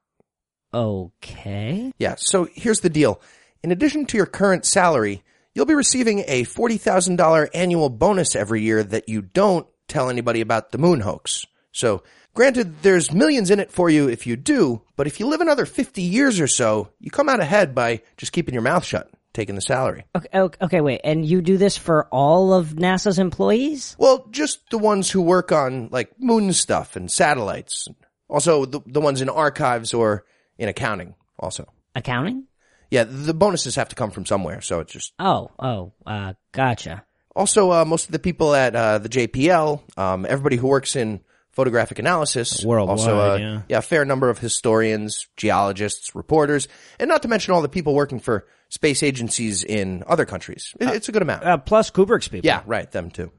Okay. 0.74 1.92
Yeah. 1.98 2.16
So 2.18 2.48
here's 2.54 2.82
the 2.82 2.90
deal. 2.90 3.22
In 3.64 3.72
addition 3.72 4.06
to 4.08 4.18
your 4.18 4.26
current 4.26 4.66
salary, 4.66 5.24
you'll 5.54 5.66
be 5.66 5.76
receiving 5.76 6.20
a 6.28 6.46
$40,000 6.46 7.50
annual 7.54 7.90
bonus 7.90 8.36
every 8.36 8.62
year 8.62 8.84
that 8.84 9.10
you 9.10 9.22
don't 9.22 9.68
tell 9.88 10.10
anybody 10.10 10.42
about 10.42 10.72
the 10.72 10.78
moon 10.78 11.02
hoax. 11.02 11.46
So 11.72 12.04
granted, 12.34 12.82
there's 12.82 13.12
millions 13.12 13.50
in 13.52 13.60
it 13.60 13.72
for 13.72 13.90
you 13.90 14.08
if 14.08 14.26
you 14.26 14.36
do, 14.36 14.82
but 14.96 15.08
if 15.08 15.20
you 15.20 15.28
live 15.28 15.42
another 15.42 15.66
50 15.66 16.02
years 16.02 16.40
or 16.40 16.48
so, 16.48 16.90
you 17.00 17.12
come 17.12 17.30
out 17.30 17.40
ahead 17.40 17.76
by 17.76 18.02
just 18.18 18.32
keeping 18.32 18.54
your 18.54 18.64
mouth 18.64 18.86
shut, 18.86 19.10
taking 19.34 19.56
the 19.56 19.62
salary. 19.62 20.06
Okay, 20.16 20.30
okay, 20.34 20.58
okay, 20.66 20.82
wait. 20.82 21.02
And 21.04 21.26
you 21.26 21.42
do 21.42 21.58
this 21.58 21.78
for 21.78 22.08
all 22.12 22.54
of 22.54 22.70
NASA's 22.70 23.20
employees? 23.20 23.96
Well, 24.00 24.26
just 24.32 24.70
the 24.70 24.78
ones 24.78 25.10
who 25.10 25.22
work 25.22 25.52
on 25.52 25.90
like 25.92 26.20
moon 26.20 26.54
stuff 26.54 26.96
and 26.96 27.12
satellites. 27.12 27.88
Also 28.30 28.66
the, 28.66 28.80
the 28.86 29.02
ones 29.02 29.22
in 29.22 29.30
archives 29.30 29.94
or 29.94 30.24
in 30.60 30.70
accounting 30.70 31.16
also. 31.40 31.68
Accounting? 31.96 32.44
Yeah, 32.92 33.06
the 33.06 33.34
bonuses 33.34 33.76
have 33.76 33.90
to 33.90 33.96
come 33.96 34.12
from 34.12 34.26
somewhere, 34.28 34.62
so 34.62 34.80
it's 34.80 34.92
just 34.94 35.14
Oh, 35.20 35.50
oh, 35.60 35.94
uh, 36.06 36.34
gotcha. 36.52 37.04
Also, 37.36 37.72
uh, 37.72 37.86
most 37.86 38.06
of 38.08 38.12
the 38.12 38.20
people 38.20 38.54
at 38.54 38.76
uh, 38.76 38.98
the 39.00 39.10
JPL, 39.10 39.82
um, 39.98 40.26
everybody 40.28 40.56
who 40.58 40.68
works 40.68 40.96
in 40.96 41.22
photographic 41.52 42.00
analysis, 42.00 42.64
Worldwide, 42.66 43.00
also, 43.00 43.20
uh, 43.20 43.62
yeah. 43.68 43.78
a 43.78 43.82
fair 43.82 44.06
number 44.06 44.30
of 44.30 44.40
historians, 44.40 45.28
geologists, 45.38 46.16
reporters, 46.16 46.68
and 47.00 47.08
not 47.10 47.22
to 47.24 47.28
mention 47.28 47.54
all 47.54 47.62
the 47.62 47.70
people 47.70 47.94
working 47.94 48.20
for 48.20 48.46
space 48.70 49.04
agencies 49.04 49.64
in 49.64 50.04
other 50.08 50.26
countries. 50.26 50.74
It- 50.80 50.90
it's 50.90 51.10
a 51.10 51.12
good 51.12 51.22
amount. 51.22 51.44
Uh, 51.44 51.58
plus 51.58 51.92
Kubrick's 51.92 52.28
people. 52.28 52.46
yeah, 52.48 52.62
right, 52.66 52.90
them 52.92 53.10
too. 53.12 53.32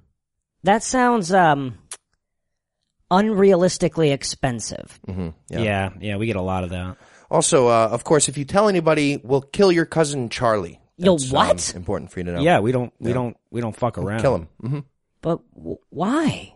That 0.63 0.83
sounds 0.83 1.33
um 1.33 1.79
unrealistically 3.11 4.13
expensive. 4.13 5.01
Yeah. 5.09 5.33
yeah, 5.49 5.91
yeah, 6.01 6.17
We 6.17 6.27
get 6.27 6.37
a 6.37 6.43
lot 6.43 6.65
of 6.65 6.71
that. 6.71 6.97
Also, 7.31 7.69
uh, 7.69 7.89
of 7.93 8.05
course, 8.05 8.29
if 8.29 8.37
you 8.37 8.45
tell 8.45 8.69
anybody, 8.69 9.21
we'll 9.23 9.41
kill 9.43 9.71
your 9.71 9.87
cousin 9.87 10.29
Charlie. 10.29 10.81
Yo, 10.97 11.17
That's, 11.17 11.31
what? 11.31 11.71
um, 11.75 11.77
important 11.79 12.11
for 12.11 12.21
you 12.21 12.25
to 12.25 12.33
know. 12.33 12.41
Yeah, 12.43 12.59
we 12.61 12.73
don't, 12.73 12.93
we 12.99 13.13
don't, 13.13 13.37
we 13.51 13.61
don't 13.61 13.75
fuck 13.77 13.97
around. 13.99 14.21
Kill 14.21 14.35
him. 14.35 14.49
hmm 14.61 14.79
But 15.23 15.41
w- 15.55 15.79
why? 15.91 16.55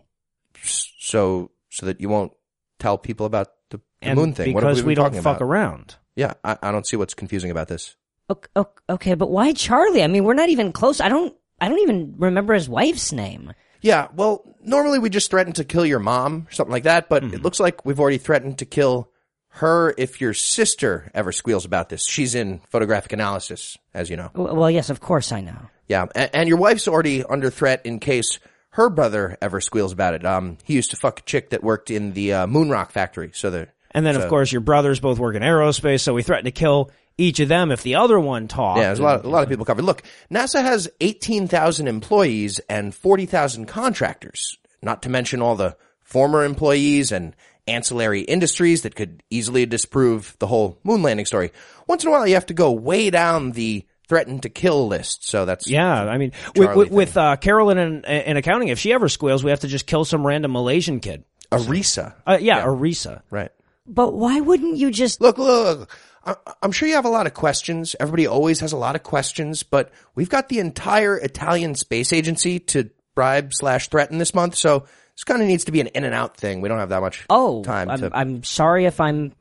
So, 0.63 1.51
so 1.69 1.85
that 1.85 2.01
you 2.01 2.09
won't 2.09 2.31
tell 2.79 2.97
people 2.97 3.25
about 3.25 3.47
the, 3.69 3.77
the 4.01 4.07
And 4.07 4.19
moon 4.19 4.33
thing. 4.33 4.53
What 4.53 4.63
have 4.63 4.71
because 4.71 4.77
we, 4.77 4.81
been 4.83 4.87
we 4.89 4.95
don't 4.95 5.05
talking 5.05 5.21
fuck 5.21 5.37
about? 5.37 5.45
around. 5.45 5.95
Yeah, 6.15 6.33
I, 6.43 6.57
I 6.61 6.71
don't 6.71 6.85
see 6.87 6.95
what's 6.97 7.13
confusing 7.13 7.51
about 7.51 7.67
this. 7.67 7.95
Ok- 8.29 8.49
ok- 8.55 8.81
Okay, 8.89 9.13
but 9.13 9.29
why 9.31 9.53
Charlie? 9.53 10.03
I 10.03 10.07
mean, 10.07 10.23
we're 10.23 10.33
not 10.33 10.49
even 10.49 10.71
close. 10.71 10.99
I 10.99 11.09
don't. 11.09 11.35
I 11.61 11.69
don't 11.69 11.79
even 11.79 12.15
remember 12.17 12.53
his 12.53 12.67
wife's 12.67 13.11
name. 13.13 13.53
Yeah, 13.81 14.07
well, 14.15 14.43
normally 14.61 14.99
we 14.99 15.09
just 15.09 15.29
threaten 15.31 15.53
to 15.53 15.63
kill 15.63 15.85
your 15.85 15.99
mom, 15.99 16.47
or 16.49 16.51
something 16.51 16.71
like 16.71 16.83
that, 16.83 17.07
but 17.07 17.23
Mm-hmm. 17.23 17.33
it 17.35 17.43
looks 17.43 17.59
like 17.59 17.85
we've 17.85 17.99
already 17.99 18.17
threatened 18.17 18.57
to 18.59 18.65
kill 18.65 19.09
her 19.55 19.93
if 19.97 20.19
your 20.19 20.33
sister 20.33 21.09
ever 21.13 21.31
squeals 21.31 21.63
about 21.63 21.87
this. 21.89 22.05
She's 22.05 22.35
in 22.35 22.59
photographic 22.69 23.13
analysis, 23.13 23.77
as 23.93 24.09
you 24.09 24.17
know. 24.17 24.29
Well, 24.33 24.69
yes, 24.69 24.89
of 24.89 24.99
course 24.99 25.31
I 25.31 25.41
know. 25.41 25.57
Yeah, 25.87 26.07
and, 26.13 26.29
and 26.33 26.49
your 26.49 26.57
wife's 26.57 26.87
already 26.87 27.23
under 27.23 27.49
threat 27.49 27.85
in 27.85 27.99
case 27.99 28.39
her 28.71 28.89
brother 28.89 29.37
ever 29.41 29.61
squeals 29.61 29.93
about 29.93 30.13
it. 30.13 30.25
Um, 30.25 30.57
he 30.65 30.73
used 30.73 30.91
to 30.91 30.97
fuck 30.97 31.19
a 31.19 31.23
chick 31.23 31.51
that 31.51 31.63
worked 31.63 31.89
in 31.89 32.11
the 32.11 32.33
uh, 32.33 32.47
moon 32.47 32.69
rock 32.69 32.91
factory, 32.91 33.31
so 33.33 33.49
the 33.49 33.69
And 33.91 34.05
then, 34.05 34.17
of 34.17 34.27
course, 34.27 34.51
your 34.51 34.61
brothers 34.61 34.99
both 34.99 35.19
work 35.19 35.35
in 35.35 35.41
aerospace, 35.41 36.01
so 36.01 36.13
we 36.13 36.23
threaten 36.23 36.45
to 36.45 36.51
kill 36.51 36.91
each 37.17 37.39
of 37.39 37.47
them 37.47 37.71
if 37.71 37.81
the 37.81 37.95
other 37.95 38.19
one 38.19 38.49
talked. 38.49 38.79
Yeah, 38.79 38.87
there's 38.87 38.99
a 38.99 39.03
lot, 39.03 39.23
a 39.23 39.29
lot 39.29 39.43
of 39.43 39.47
people 39.47 39.63
covered. 39.63 39.85
Look, 39.85 40.03
NASA 40.29 40.61
has 40.61 40.89
18,000 40.99 41.87
employees 41.87 42.59
and 42.67 42.93
40,000 42.93 43.67
contractors, 43.67 44.57
not 44.81 45.01
to 45.03 45.09
mention 45.09 45.41
all 45.41 45.55
the 45.55 45.77
former 46.03 46.43
employees 46.43 47.13
and 47.13 47.33
ancillary 47.67 48.21
industries 48.21 48.83
that 48.83 48.95
could 48.95 49.23
easily 49.29 49.65
disprove 49.65 50.35
the 50.39 50.47
whole 50.47 50.77
moon 50.83 51.01
landing 51.01 51.25
story. 51.25 51.51
Once 51.87 52.03
in 52.03 52.09
a 52.09 52.11
while, 52.11 52.27
you 52.27 52.35
have 52.35 52.45
to 52.47 52.53
go 52.53 52.71
way 52.71 53.09
down 53.09 53.51
the 53.51 53.85
threatened 54.07 54.43
to 54.43 54.49
kill 54.49 54.87
list. 54.87 55.27
So 55.27 55.45
that's, 55.45 55.67
Yeah, 55.67 56.03
I 56.03 56.17
mean, 56.17 56.31
with, 56.55 56.67
Charlie 56.67 56.77
with, 56.77 56.91
with 56.91 57.17
uh, 57.17 57.35
Carolyn 57.37 57.77
in, 57.77 58.05
in 58.05 58.37
accounting, 58.37 58.67
if 58.67 58.79
she 58.79 58.93
ever 58.93 59.09
squeals, 59.09 59.43
we 59.43 59.49
have 59.49 59.61
to 59.61 59.67
just 59.67 59.87
kill 59.87 60.05
some 60.05 60.25
random 60.25 60.51
Malaysian 60.51 60.99
kid. 60.99 61.23
Arisa. 61.51 62.13
Uh, 62.25 62.37
yeah, 62.39 62.63
Arisa. 62.65 63.21
Right. 63.29 63.51
But 63.87 64.13
why 64.13 64.39
wouldn't 64.39 64.77
you 64.77 64.91
just? 64.91 65.21
Look, 65.21 65.37
look, 65.37 65.79
look. 65.79 65.89
I- 66.25 66.53
I'm 66.61 66.71
sure 66.71 66.87
you 66.87 66.95
have 66.95 67.05
a 67.05 67.09
lot 67.09 67.27
of 67.27 67.33
questions. 67.33 67.95
Everybody 67.99 68.27
always 68.27 68.59
has 68.61 68.71
a 68.71 68.77
lot 68.77 68.95
of 68.95 69.03
questions, 69.03 69.63
but 69.63 69.91
we've 70.15 70.29
got 70.29 70.49
the 70.49 70.59
entire 70.59 71.17
Italian 71.17 71.75
space 71.75 72.11
agency 72.11 72.59
to 72.59 72.89
bribe 73.13 73.53
slash 73.53 73.89
threaten 73.89 74.17
this 74.17 74.33
month. 74.33 74.55
So 74.55 74.85
this 75.15 75.23
kind 75.23 75.41
of 75.41 75.47
needs 75.47 75.65
to 75.65 75.71
be 75.71 75.79
an 75.81 75.87
in 75.87 76.03
and 76.03 76.13
out 76.13 76.37
thing. 76.37 76.61
We 76.61 76.69
don't 76.69 76.79
have 76.79 76.89
that 76.89 77.01
much 77.01 77.25
Oh, 77.29 77.63
time 77.63 77.89
I'm, 77.89 77.99
to. 77.99 78.09
I'm 78.13 78.43
sorry 78.43 78.85
if 78.85 78.99
I'm 78.99 79.31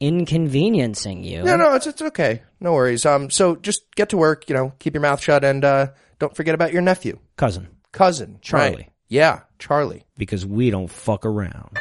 inconveniencing 0.00 1.24
you. 1.24 1.42
no, 1.42 1.56
no, 1.56 1.74
it's, 1.74 1.86
it's 1.86 2.02
okay. 2.02 2.42
No 2.60 2.72
worries. 2.74 3.06
Um, 3.06 3.30
so 3.30 3.56
just 3.56 3.82
get 3.94 4.10
to 4.10 4.16
work, 4.18 4.48
you 4.48 4.54
know, 4.54 4.72
keep 4.78 4.92
your 4.94 5.00
mouth 5.00 5.20
shut 5.22 5.44
and, 5.44 5.64
uh, 5.64 5.88
don't 6.18 6.34
forget 6.36 6.54
about 6.54 6.72
your 6.72 6.82
nephew, 6.82 7.18
Cousin. 7.36 7.68
cousin, 7.92 8.38
Charlie. 8.42 8.74
right. 8.76 8.90
Yeah, 9.08 9.40
Charlie. 9.58 10.04
Because 10.18 10.44
we 10.46 10.70
don't 10.70 10.88
fuck 10.90 11.24
around. 11.24 11.78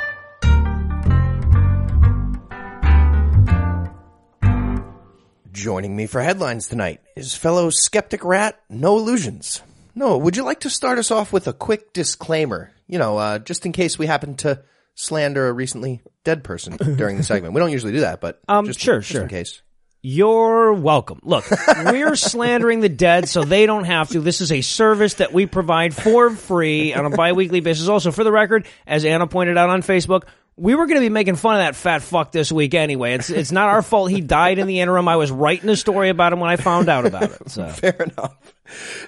Joining 5.52 5.96
me 5.96 6.06
for 6.08 6.22
headlines 6.22 6.68
tonight 6.68 7.00
is 7.16 7.34
fellow 7.36 7.70
Skepticrat, 7.70 8.54
No 8.70 8.98
Illusions. 8.98 9.62
No, 9.94 10.18
would 10.18 10.36
you 10.36 10.44
like 10.44 10.62
to 10.62 10.70
start 10.70 11.00
us 11.00 11.12
off 11.12 11.32
with 11.32 11.48
a 11.48 11.54
quick 11.54 11.94
disclaimer? 11.94 12.72
You 12.88 13.00
know, 13.00 13.18
uh, 13.18 13.40
just 13.40 13.66
in 13.66 13.72
case 13.72 13.98
we 13.98 14.06
happen 14.06 14.36
to 14.38 14.62
slander 14.96 15.48
a 15.48 15.54
recently 15.54 16.02
dead 16.24 16.44
person 16.44 16.78
during 16.98 17.18
the 17.18 17.24
segment. 17.24 17.54
We 17.54 17.60
don't 17.60 17.72
usually 17.72 17.92
do 17.94 18.02
that, 18.02 18.22
but 18.22 18.40
Um, 18.48 18.66
just, 18.66 18.80
sure, 18.80 19.00
just 19.00 19.12
sure. 19.12 19.24
in 19.24 19.28
case. 19.30 19.62
You're 20.08 20.74
welcome. 20.74 21.20
Look, 21.24 21.46
we're 21.86 22.16
slandering 22.16 22.80
the 22.82 22.90
dead 22.90 23.28
so 23.28 23.44
they 23.44 23.66
don't 23.66 23.86
have 23.86 24.10
to. 24.10 24.20
This 24.20 24.40
is 24.40 24.52
a 24.52 24.62
service 24.62 25.16
that 25.16 25.34
we 25.34 25.48
provide 25.48 25.96
for 25.96 26.30
free 26.30 26.94
on 26.94 27.06
a 27.06 27.10
biweekly 27.10 27.60
basis. 27.60 27.88
Also, 27.88 28.12
for 28.12 28.24
the 28.24 28.32
record, 28.32 28.68
as 28.86 29.04
Anna 29.04 29.26
pointed 29.26 29.58
out 29.58 29.72
on 29.72 29.82
Facebook, 29.82 30.26
we 30.58 30.76
were 30.76 30.86
going 30.86 30.98
to 31.02 31.06
be 31.06 31.10
making 31.10 31.38
fun 31.38 31.56
of 31.56 31.62
that 31.62 31.76
fat 31.76 32.04
fuck 32.04 32.32
this 32.32 32.52
week 32.52 32.76
anyway. 32.76 33.16
It's 33.16 33.32
it's 33.32 33.52
not 33.52 33.70
our 33.70 33.82
fault 33.82 34.12
he 34.12 34.22
died 34.22 34.60
in 34.60 34.68
the 34.68 34.80
interim. 34.80 35.08
I 35.08 35.16
was 35.16 35.32
writing 35.32 35.70
a 35.70 35.76
story 35.76 36.10
about 36.10 36.34
him 36.34 36.40
when 36.40 36.52
I 36.52 36.58
found 36.58 36.88
out 36.88 37.08
about 37.08 37.24
it. 37.24 37.50
So 37.50 37.68
Fair 37.70 37.96
enough. 37.96 38.54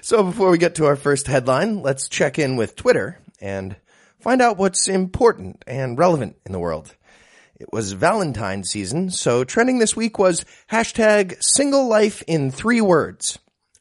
So 0.02 0.24
before 0.24 0.50
we 0.50 0.58
get 0.58 0.74
to 0.76 0.86
our 0.86 0.96
first 0.96 1.28
headline, 1.28 1.80
let's 1.80 2.08
check 2.08 2.40
in 2.40 2.56
with 2.56 2.74
Twitter 2.74 3.20
and 3.40 3.76
find 4.20 4.42
out 4.42 4.58
what's 4.58 4.88
important 4.88 5.62
and 5.66 5.98
relevant 5.98 6.36
in 6.44 6.52
the 6.52 6.58
world. 6.58 6.94
It 7.60 7.72
was 7.72 7.92
Valentine's 7.92 8.70
season, 8.70 9.10
so 9.10 9.42
trending 9.42 9.78
this 9.78 9.96
week 9.96 10.18
was 10.18 10.44
hashtag 10.70 11.42
single 11.42 11.88
life 11.88 12.22
in 12.26 12.50
three 12.50 12.80
words. 12.80 13.38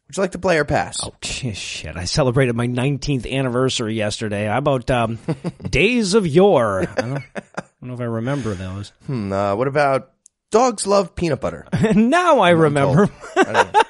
Would 0.07 0.17
you 0.17 0.21
like 0.23 0.31
to 0.31 0.39
play 0.39 0.57
or 0.57 0.65
pass? 0.65 0.99
Oh 1.03 1.13
shit, 1.21 1.95
I 1.95 2.05
celebrated 2.05 2.55
my 2.55 2.67
19th 2.67 3.29
anniversary 3.29 3.93
yesterday. 3.93 4.45
How 4.45 4.57
about 4.57 4.89
um, 4.89 5.19
days 5.69 6.13
of 6.13 6.25
yore? 6.25 6.81
I 6.81 7.01
don't, 7.01 7.17
I 7.17 7.61
don't 7.81 7.89
know 7.89 7.93
if 7.93 7.99
I 7.99 8.05
remember 8.05 8.53
those. 8.53 8.93
Hmm, 9.05 9.31
uh, 9.31 9.55
what 9.55 9.67
about 9.67 10.13
dogs 10.49 10.87
love 10.87 11.13
peanut 11.13 11.41
butter? 11.41 11.67
now 11.95 12.39
I 12.39 12.51
remember. 12.51 13.09
I 13.35 13.43
don't 13.43 13.73
know. 13.73 13.81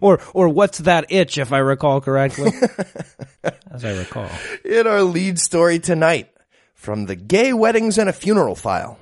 Or 0.00 0.20
or 0.34 0.48
what's 0.48 0.78
that 0.78 1.06
itch 1.10 1.38
if 1.38 1.52
I 1.52 1.58
recall 1.58 2.00
correctly? 2.00 2.52
As 3.70 3.84
I 3.84 3.96
recall. 3.96 4.30
In 4.64 4.86
our 4.86 5.02
lead 5.02 5.38
story 5.38 5.78
tonight, 5.78 6.30
from 6.74 7.06
the 7.06 7.16
gay 7.16 7.52
weddings 7.52 7.98
and 7.98 8.08
a 8.08 8.12
funeral 8.12 8.54
file. 8.54 8.98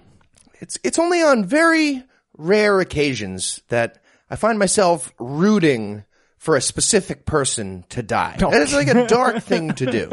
It's 0.61 0.79
it's 0.83 0.99
only 0.99 1.23
on 1.23 1.45
very 1.45 2.03
rare 2.37 2.81
occasions 2.81 3.61
that 3.69 3.99
I 4.31 4.37
find 4.37 4.59
myself 4.59 5.13
rooting 5.19 6.05
for 6.39 6.57
a 6.57 6.61
specific 6.61 7.25
person 7.25 7.85
to 7.89 8.03
die. 8.03 8.37
And 8.39 8.55
it's 8.55 8.75
like 8.75 8.89
a 8.89 9.07
dark 9.07 9.43
thing 9.43 9.73
to 9.75 9.87
do. 9.87 10.11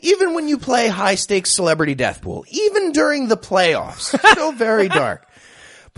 Even 0.00 0.34
when 0.34 0.48
you 0.48 0.58
play 0.58 0.88
high 0.88 1.14
stakes 1.14 1.50
celebrity 1.50 1.94
death 1.94 2.20
pool, 2.20 2.44
even 2.50 2.92
during 2.92 3.28
the 3.28 3.38
playoffs, 3.38 4.12
it's 4.12 4.30
still 4.32 4.52
very 4.52 4.88
dark. 4.88 5.26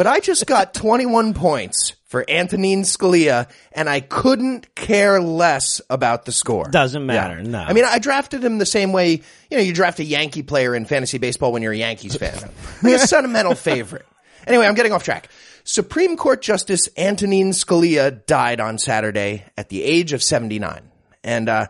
But 0.02 0.10
I 0.10 0.18
just 0.18 0.46
got 0.46 0.74
21 0.74 1.32
points 1.32 1.94
for 2.06 2.28
Antonin 2.28 2.82
Scalia, 2.82 3.48
and 3.70 3.88
I 3.88 4.00
couldn't 4.00 4.74
care 4.74 5.20
less 5.22 5.80
about 5.88 6.24
the 6.24 6.32
score. 6.32 6.64
Doesn't 6.64 7.06
matter, 7.06 7.40
no. 7.40 7.60
I 7.60 7.72
mean, 7.72 7.84
I 7.84 8.00
drafted 8.00 8.44
him 8.44 8.58
the 8.58 8.66
same 8.66 8.92
way, 8.92 9.22
you 9.48 9.56
know, 9.56 9.60
you 9.60 9.72
draft 9.72 10.00
a 10.00 10.04
Yankee 10.04 10.42
player 10.42 10.74
in 10.74 10.86
fantasy 10.86 11.18
baseball 11.18 11.52
when 11.52 11.62
you're 11.62 11.70
a 11.70 11.76
Yankees 11.76 12.16
fan. 12.16 12.36
like 12.82 12.94
a 12.94 12.98
sentimental 12.98 13.54
favorite. 13.70 14.04
Anyway, 14.44 14.66
I'm 14.66 14.74
getting 14.74 14.90
off 14.90 15.04
track. 15.04 15.28
Supreme 15.62 16.16
Court 16.16 16.42
Justice 16.42 16.88
Antonin 16.96 17.50
Scalia 17.50 18.26
died 18.26 18.58
on 18.58 18.78
Saturday 18.78 19.44
at 19.56 19.68
the 19.68 19.84
age 19.84 20.12
of 20.12 20.20
79. 20.20 20.82
And, 21.22 21.48
uh, 21.48 21.68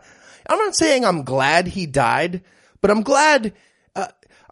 I'm 0.49 0.57
not 0.57 0.75
saying 0.75 1.05
I'm 1.05 1.21
glad 1.21 1.67
he 1.67 1.85
died, 1.85 2.41
but 2.81 2.89
I'm 2.89 3.03
glad, 3.03 3.53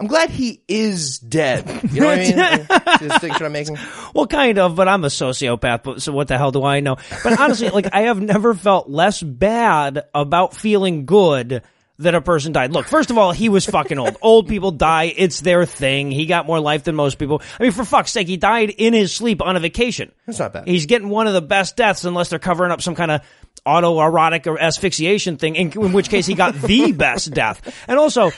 I'm 0.01 0.07
glad 0.07 0.31
he 0.31 0.63
is 0.67 1.19
dead. 1.19 1.63
You 1.91 2.01
know 2.01 2.07
what 2.07 2.19
I 2.19 2.23
mean? 2.23 2.35
the 2.35 3.07
distinction 3.09 3.45
I'm 3.45 3.51
making? 3.51 3.77
Well, 4.15 4.25
kind 4.25 4.57
of, 4.57 4.75
but 4.75 4.87
I'm 4.87 5.03
a 5.03 5.07
sociopath, 5.09 5.83
but 5.83 6.01
so 6.01 6.11
what 6.11 6.27
the 6.27 6.37
hell 6.37 6.51
do 6.51 6.63
I 6.63 6.79
know? 6.79 6.95
But 7.23 7.39
honestly, 7.39 7.69
like 7.69 7.93
I 7.93 8.01
have 8.01 8.19
never 8.19 8.55
felt 8.55 8.89
less 8.89 9.21
bad 9.21 10.03
about 10.15 10.55
feeling 10.55 11.05
good 11.05 11.61
that 12.01 12.15
a 12.15 12.21
person 12.21 12.51
died. 12.51 12.71
Look, 12.71 12.87
first 12.87 13.09
of 13.09 13.17
all, 13.17 13.31
he 13.31 13.49
was 13.49 13.65
fucking 13.65 13.97
old. 13.97 14.17
old 14.21 14.47
people 14.47 14.71
die. 14.71 15.13
It's 15.15 15.41
their 15.41 15.65
thing. 15.65 16.11
He 16.11 16.25
got 16.25 16.45
more 16.45 16.59
life 16.59 16.83
than 16.83 16.95
most 16.95 17.17
people. 17.17 17.41
I 17.59 17.63
mean, 17.63 17.71
for 17.71 17.85
fuck's 17.85 18.11
sake, 18.11 18.27
he 18.27 18.37
died 18.37 18.69
in 18.69 18.93
his 18.93 19.13
sleep 19.13 19.41
on 19.41 19.55
a 19.55 19.59
vacation. 19.59 20.11
That's 20.25 20.39
not 20.39 20.53
bad. 20.53 20.67
He's 20.67 20.85
getting 20.85 21.09
one 21.09 21.27
of 21.27 21.33
the 21.33 21.41
best 21.41 21.75
deaths 21.75 22.05
unless 22.05 22.29
they're 22.29 22.39
covering 22.39 22.71
up 22.71 22.81
some 22.81 22.95
kind 22.95 23.11
of 23.11 23.21
autoerotic 23.65 24.47
or 24.47 24.59
asphyxiation 24.59 25.37
thing, 25.37 25.55
in, 25.55 25.71
in 25.71 25.93
which 25.93 26.09
case 26.09 26.25
he 26.25 26.33
got 26.33 26.55
the 26.55 26.91
best 26.97 27.31
death. 27.31 27.85
And 27.87 27.99
also, 27.99 28.31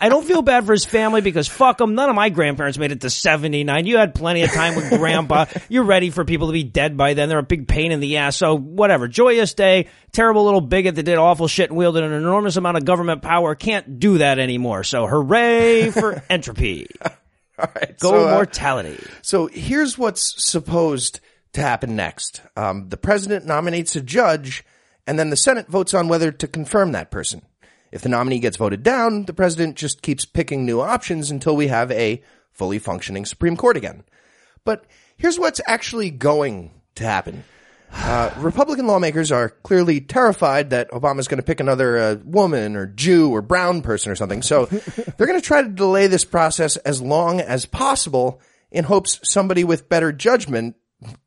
I 0.00 0.08
don't 0.08 0.24
feel 0.24 0.40
bad 0.42 0.64
for 0.64 0.72
his 0.72 0.84
family 0.86 1.20
because 1.20 1.48
fuck 1.48 1.78
them. 1.78 1.94
None 1.94 2.08
of 2.08 2.16
my 2.16 2.30
grandparents 2.30 2.78
made 2.78 2.92
it 2.92 3.02
to 3.02 3.10
79. 3.10 3.86
You 3.86 3.98
had 3.98 4.14
plenty 4.14 4.42
of 4.42 4.52
time 4.52 4.76
with 4.76 4.88
grandpa. 4.98 5.46
You're 5.68 5.84
ready 5.84 6.10
for 6.10 6.24
people 6.24 6.46
to 6.46 6.52
be 6.52 6.64
dead 6.64 6.96
by 6.96 7.14
then. 7.14 7.28
They're 7.28 7.38
a 7.38 7.42
big 7.42 7.68
pain 7.68 7.92
in 7.92 8.00
the 8.00 8.18
ass. 8.18 8.36
So 8.36 8.56
whatever. 8.56 9.06
Joyous 9.06 9.52
day. 9.54 9.88
Terrible 10.12 10.44
little 10.44 10.60
bigot 10.60 10.94
that 10.96 11.02
did 11.04 11.18
awful 11.18 11.46
shit 11.46 11.70
and 11.70 11.78
wielded 11.78 12.02
an 12.02 12.12
enormous 12.12 12.56
amount 12.56 12.78
of 12.78 12.84
government 12.84 13.09
power. 13.16 13.54
Can't 13.54 13.98
do 13.98 14.18
that 14.18 14.38
anymore. 14.38 14.84
So 14.84 15.06
hooray 15.06 15.90
for 15.90 16.22
entropy. 16.30 16.86
All 17.02 17.68
right. 17.74 17.98
Go 17.98 18.10
so, 18.10 18.28
uh, 18.28 18.34
mortality. 18.34 19.02
So 19.22 19.46
here's 19.48 19.98
what's 19.98 20.42
supposed 20.42 21.20
to 21.52 21.60
happen 21.60 21.96
next. 21.96 22.42
Um, 22.56 22.88
the 22.88 22.96
president 22.96 23.46
nominates 23.46 23.96
a 23.96 24.00
judge, 24.00 24.64
and 25.06 25.18
then 25.18 25.30
the 25.30 25.36
Senate 25.36 25.66
votes 25.68 25.94
on 25.94 26.08
whether 26.08 26.30
to 26.32 26.46
confirm 26.46 26.92
that 26.92 27.10
person. 27.10 27.42
If 27.92 28.02
the 28.02 28.08
nominee 28.08 28.38
gets 28.38 28.56
voted 28.56 28.82
down, 28.82 29.24
the 29.24 29.32
president 29.32 29.76
just 29.76 30.02
keeps 30.02 30.24
picking 30.24 30.64
new 30.64 30.80
options 30.80 31.30
until 31.30 31.56
we 31.56 31.66
have 31.66 31.90
a 31.90 32.22
fully 32.52 32.78
functioning 32.78 33.24
Supreme 33.24 33.56
Court 33.56 33.76
again. 33.76 34.04
But 34.64 34.84
here's 35.16 35.38
what's 35.38 35.60
actually 35.66 36.10
going 36.10 36.70
to 36.94 37.04
happen. 37.04 37.44
Uh, 37.92 38.32
Republican 38.38 38.86
lawmakers 38.86 39.32
are 39.32 39.50
clearly 39.50 40.00
terrified 40.00 40.70
that 40.70 40.90
Obama's 40.90 41.28
going 41.28 41.38
to 41.38 41.44
pick 41.46 41.60
another 41.60 41.98
uh, 41.98 42.16
woman 42.24 42.76
or 42.76 42.86
Jew 42.86 43.30
or 43.30 43.42
brown 43.42 43.82
person 43.82 44.10
or 44.12 44.16
something. 44.16 44.42
So 44.42 44.66
they're 45.16 45.26
going 45.26 45.40
to 45.40 45.46
try 45.46 45.62
to 45.62 45.68
delay 45.68 46.06
this 46.06 46.24
process 46.24 46.76
as 46.78 47.02
long 47.02 47.40
as 47.40 47.66
possible 47.66 48.40
in 48.70 48.84
hopes 48.84 49.20
somebody 49.24 49.64
with 49.64 49.88
better 49.88 50.12
judgment, 50.12 50.76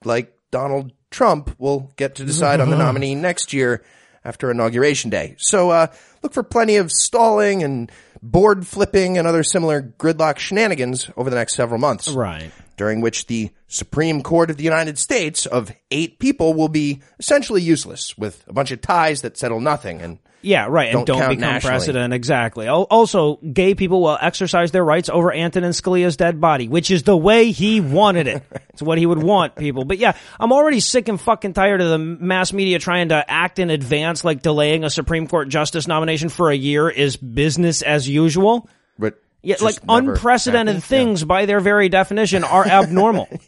like 0.03 0.33
Donald 0.51 0.93
Trump, 1.11 1.53
will 1.59 1.91
get 1.97 2.15
to 2.15 2.25
decide 2.25 2.59
on 2.59 2.69
the 2.69 2.77
nominee 2.85 3.15
next 3.15 3.53
year 3.53 3.83
after 4.25 4.49
inauguration 4.49 5.09
day. 5.09 5.35
So, 5.37 5.69
uh, 5.69 5.87
look 6.21 6.33
for 6.33 6.43
plenty 6.43 6.77
of 6.77 6.91
stalling 6.91 7.61
and 7.61 7.91
board 8.21 8.65
flipping 8.65 9.17
and 9.17 9.27
other 9.27 9.43
similar 9.43 9.81
gridlock 9.81 10.37
shenanigans 10.37 11.09
over 11.17 11.29
the 11.29 11.35
next 11.35 11.55
several 11.55 11.77
months 11.77 12.09
Right. 12.09 12.51
During 12.77 13.01
which 13.01 13.27
the 13.27 13.51
Supreme 13.67 14.21
Court 14.21 14.49
of 14.49 14.57
the 14.57 14.63
United 14.63 14.97
States 14.97 15.45
of 15.45 15.71
eight 15.91 16.19
people 16.19 16.53
will 16.53 16.69
be 16.69 17.01
essentially 17.19 17.61
useless 17.61 18.17
with 18.17 18.43
a 18.47 18.53
bunch 18.53 18.71
of 18.71 18.81
ties 18.81 19.21
that 19.21 19.37
settle 19.37 19.59
nothing. 19.59 20.01
And 20.01 20.19
Yeah, 20.41 20.67
right. 20.69 20.93
And 20.93 21.05
Don't 21.05 21.19
don't 21.19 21.29
become 21.29 21.39
nationally. 21.53 21.77
precedent. 21.77 22.13
Exactly. 22.13 22.67
Also, 22.67 23.37
gay 23.37 23.73
people 23.75 24.01
will 24.01 24.17
exercise 24.19 24.71
their 24.71 24.83
rights 24.83 25.09
over 25.09 25.33
Antonin 25.33 25.71
Scalia's 25.71 26.17
dead 26.17 26.41
body, 26.41 26.67
which 26.67 26.91
is 26.91 27.03
the 27.03 27.15
way 27.17 27.51
he 27.51 27.79
wanted 27.79 28.27
it. 28.27 28.43
it's 28.69 28.81
what 28.81 28.97
he 28.97 29.05
would 29.05 29.21
want 29.23 29.55
people. 29.55 29.85
But 29.85 29.99
yeah, 29.99 30.17
I'm 30.39 30.51
already 30.51 30.79
sick 30.79 31.07
and 31.07 31.19
fucking 31.19 31.53
tired 31.53 31.81
of 31.81 31.89
the 31.89 31.97
mass 31.97 32.51
media 32.53 32.79
trying 32.79 33.09
to 33.09 33.31
act 33.31 33.57
in 33.59 33.69
advance 33.69 34.23
like 34.23 34.41
delaying 34.41 34.83
a 34.83 34.89
Supreme 34.89 35.27
Court 35.27 35.47
justice 35.49 35.87
nomination 35.87 36.29
for 36.29 36.51
a 36.51 36.55
year 36.55 36.89
is 36.89 37.15
business 37.15 37.81
as 37.81 38.07
usual. 38.09 38.67
but 38.99 39.19
Yeah, 39.43 39.57
like 39.61 39.77
unprecedented 39.87 40.83
things 40.83 41.23
by 41.23 41.45
their 41.45 41.59
very 41.59 41.89
definition 41.89 42.43
are 42.43 42.65
abnormal. 42.65 43.27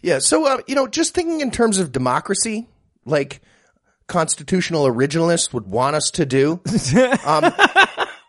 Yeah. 0.00 0.20
So, 0.20 0.46
uh, 0.46 0.58
you 0.68 0.76
know, 0.76 0.86
just 0.86 1.12
thinking 1.12 1.40
in 1.40 1.50
terms 1.50 1.78
of 1.78 1.90
democracy, 1.90 2.68
like 3.04 3.40
constitutional 4.06 4.86
originalists 4.86 5.52
would 5.52 5.66
want 5.66 5.96
us 5.96 6.12
to 6.12 6.24
do, 6.26 6.60
um, 7.26 7.52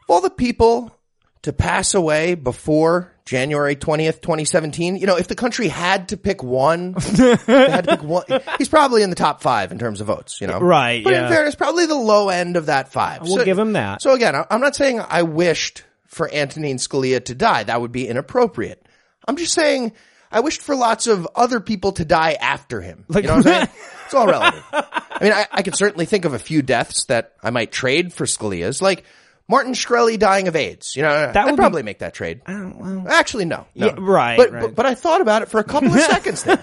all 0.08 0.22
the 0.22 0.34
people 0.36 0.96
to 1.44 1.54
pass 1.54 1.94
away 1.94 2.36
before 2.36 3.14
January 3.24 3.76
20th, 3.76 4.22
2017, 4.22 4.96
you 4.98 5.06
know, 5.06 5.16
if 5.16 5.28
the 5.28 5.36
country 5.36 5.68
had 5.68 6.10
to 6.10 6.18
pick 6.18 6.42
one, 6.42 6.94
had 7.46 7.84
to 7.84 7.98
pick 7.98 8.04
one, 8.04 8.24
he's 8.58 8.68
probably 8.68 9.04
in 9.04 9.12
the 9.12 9.16
top 9.16 9.42
five 9.42 9.72
in 9.72 9.78
terms 9.78 10.02
of 10.02 10.08
votes, 10.08 10.42
you 10.42 10.48
know? 10.48 10.60
Right, 10.60 11.04
But 11.04 11.14
in 11.14 11.30
fairness, 11.30 11.54
probably 11.56 11.86
the 11.86 11.96
low 11.96 12.30
end 12.30 12.58
of 12.58 12.66
that 12.66 12.92
five. 12.92 13.22
We'll 13.22 13.46
give 13.46 13.60
him 13.60 13.74
that. 13.74 14.02
So 14.02 14.14
again, 14.14 14.36
I'm 14.50 14.62
not 14.62 14.76
saying 14.76 15.00
I 15.08 15.22
wished 15.22 15.84
for 16.10 16.30
Antonin 16.34 16.78
Scalia 16.78 17.24
to 17.26 17.34
die. 17.36 17.64
That 17.64 17.80
would 17.82 17.92
be 17.92 18.08
inappropriate. 18.08 18.86
I'm 19.28 19.38
just 19.38 19.54
saying 19.54 19.94
I 20.32 20.42
wished 20.42 20.62
for 20.62 20.76
lots 20.76 21.08
of 21.08 21.28
other 21.36 21.60
people 21.60 21.94
to 21.94 22.06
die 22.06 22.34
after 22.34 22.82
him. 22.82 23.06
you 23.10 23.22
know 23.22 23.38
what 23.38 23.38
I'm 23.38 23.44
saying? 23.44 23.68
It's 24.10 24.16
all 24.16 24.26
relative. 24.26 24.64
I 24.74 25.20
mean, 25.22 25.34
I, 25.34 25.46
I 25.52 25.62
could 25.62 25.76
certainly 25.76 26.08
think 26.08 26.26
of 26.26 26.34
a 26.34 26.40
few 26.40 26.64
deaths 26.64 27.06
that 27.10 27.34
I 27.44 27.52
might 27.52 27.72
trade 27.72 28.12
for 28.12 28.26
Scalia's, 28.26 28.82
like 28.82 29.04
Martin 29.48 29.74
Shkreli 29.74 30.18
dying 30.18 30.48
of 30.48 30.56
AIDS. 30.56 30.96
You 30.96 31.04
know, 31.04 31.28
would 31.28 31.38
I'd 31.38 31.52
be- 31.52 31.56
probably 31.56 31.84
make 31.84 32.00
that 32.00 32.16
trade. 32.16 32.42
Actually, 32.48 33.46
no. 33.46 33.68
no. 33.76 33.86
Yeah, 33.86 33.96
right, 34.00 34.36
But, 34.38 34.52
right. 34.52 34.62
but 34.62 34.74
but 34.76 34.86
I 34.88 34.96
thought 34.96 35.22
about 35.22 35.44
it 35.44 35.50
for 35.50 35.60
a 35.60 35.64
couple 35.64 35.90
of 35.94 36.00
seconds. 36.02 36.42
There, 36.42 36.58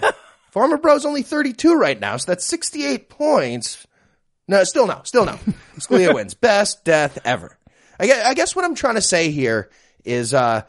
Pharma 0.53 0.81
Bro's 0.81 1.05
only 1.05 1.21
32 1.21 1.73
right 1.75 1.97
now, 1.97 2.17
so 2.17 2.33
that's 2.33 2.45
68 2.45 3.07
points. 3.09 3.87
No, 4.49 4.65
still 4.65 4.85
no, 4.85 4.99
still 5.05 5.23
no. 5.25 5.39
Scalia 5.77 6.13
wins. 6.13 6.33
Best 6.33 6.83
death 6.83 7.17
ever. 7.23 7.56
I 7.99 8.07
guess, 8.07 8.25
I 8.25 8.33
guess 8.33 8.55
what 8.55 8.65
I'm 8.65 8.75
trying 8.75 8.95
to 8.95 9.01
say 9.01 9.31
here 9.31 9.69
is, 10.05 10.33
uh, 10.33 10.63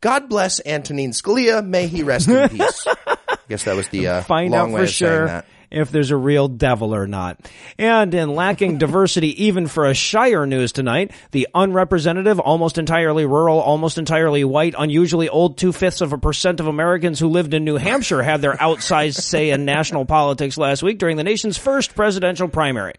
God 0.00 0.28
bless 0.28 0.60
Antonin 0.66 1.12
Scalia. 1.12 1.64
May 1.64 1.86
he 1.86 2.02
rest 2.02 2.28
in 2.28 2.48
peace. 2.58 2.86
I 3.06 3.16
guess 3.48 3.64
that 3.64 3.76
was 3.76 3.88
the 3.88 4.08
uh, 4.08 4.22
find 4.22 4.50
long 4.50 4.70
out 4.70 4.74
way 4.74 4.80
for 4.80 4.84
of 4.84 4.90
saying 4.90 5.10
sure 5.10 5.26
that. 5.26 5.46
if 5.70 5.92
there's 5.92 6.10
a 6.10 6.16
real 6.16 6.48
devil 6.48 6.92
or 6.92 7.06
not. 7.06 7.38
And 7.78 8.12
in 8.12 8.34
lacking 8.34 8.78
diversity 8.78 9.44
even 9.44 9.68
for 9.68 9.86
a 9.86 9.94
Shire 9.94 10.44
news 10.44 10.72
tonight, 10.72 11.12
the 11.30 11.46
unrepresentative, 11.54 12.40
almost 12.40 12.78
entirely 12.78 13.26
rural, 13.26 13.60
almost 13.60 13.96
entirely 13.96 14.42
white, 14.42 14.74
unusually 14.76 15.28
old 15.28 15.56
two-fifths 15.56 16.00
of 16.00 16.12
a 16.12 16.18
percent 16.18 16.58
of 16.58 16.66
Americans 16.66 17.20
who 17.20 17.28
lived 17.28 17.54
in 17.54 17.64
New 17.64 17.76
Hampshire 17.76 18.22
had 18.22 18.42
their 18.42 18.54
outsized 18.54 19.20
say 19.20 19.50
in 19.50 19.64
national 19.64 20.04
politics 20.04 20.58
last 20.58 20.82
week 20.82 20.98
during 20.98 21.16
the 21.16 21.24
nation's 21.24 21.56
first 21.56 21.94
presidential 21.94 22.48
primary. 22.48 22.94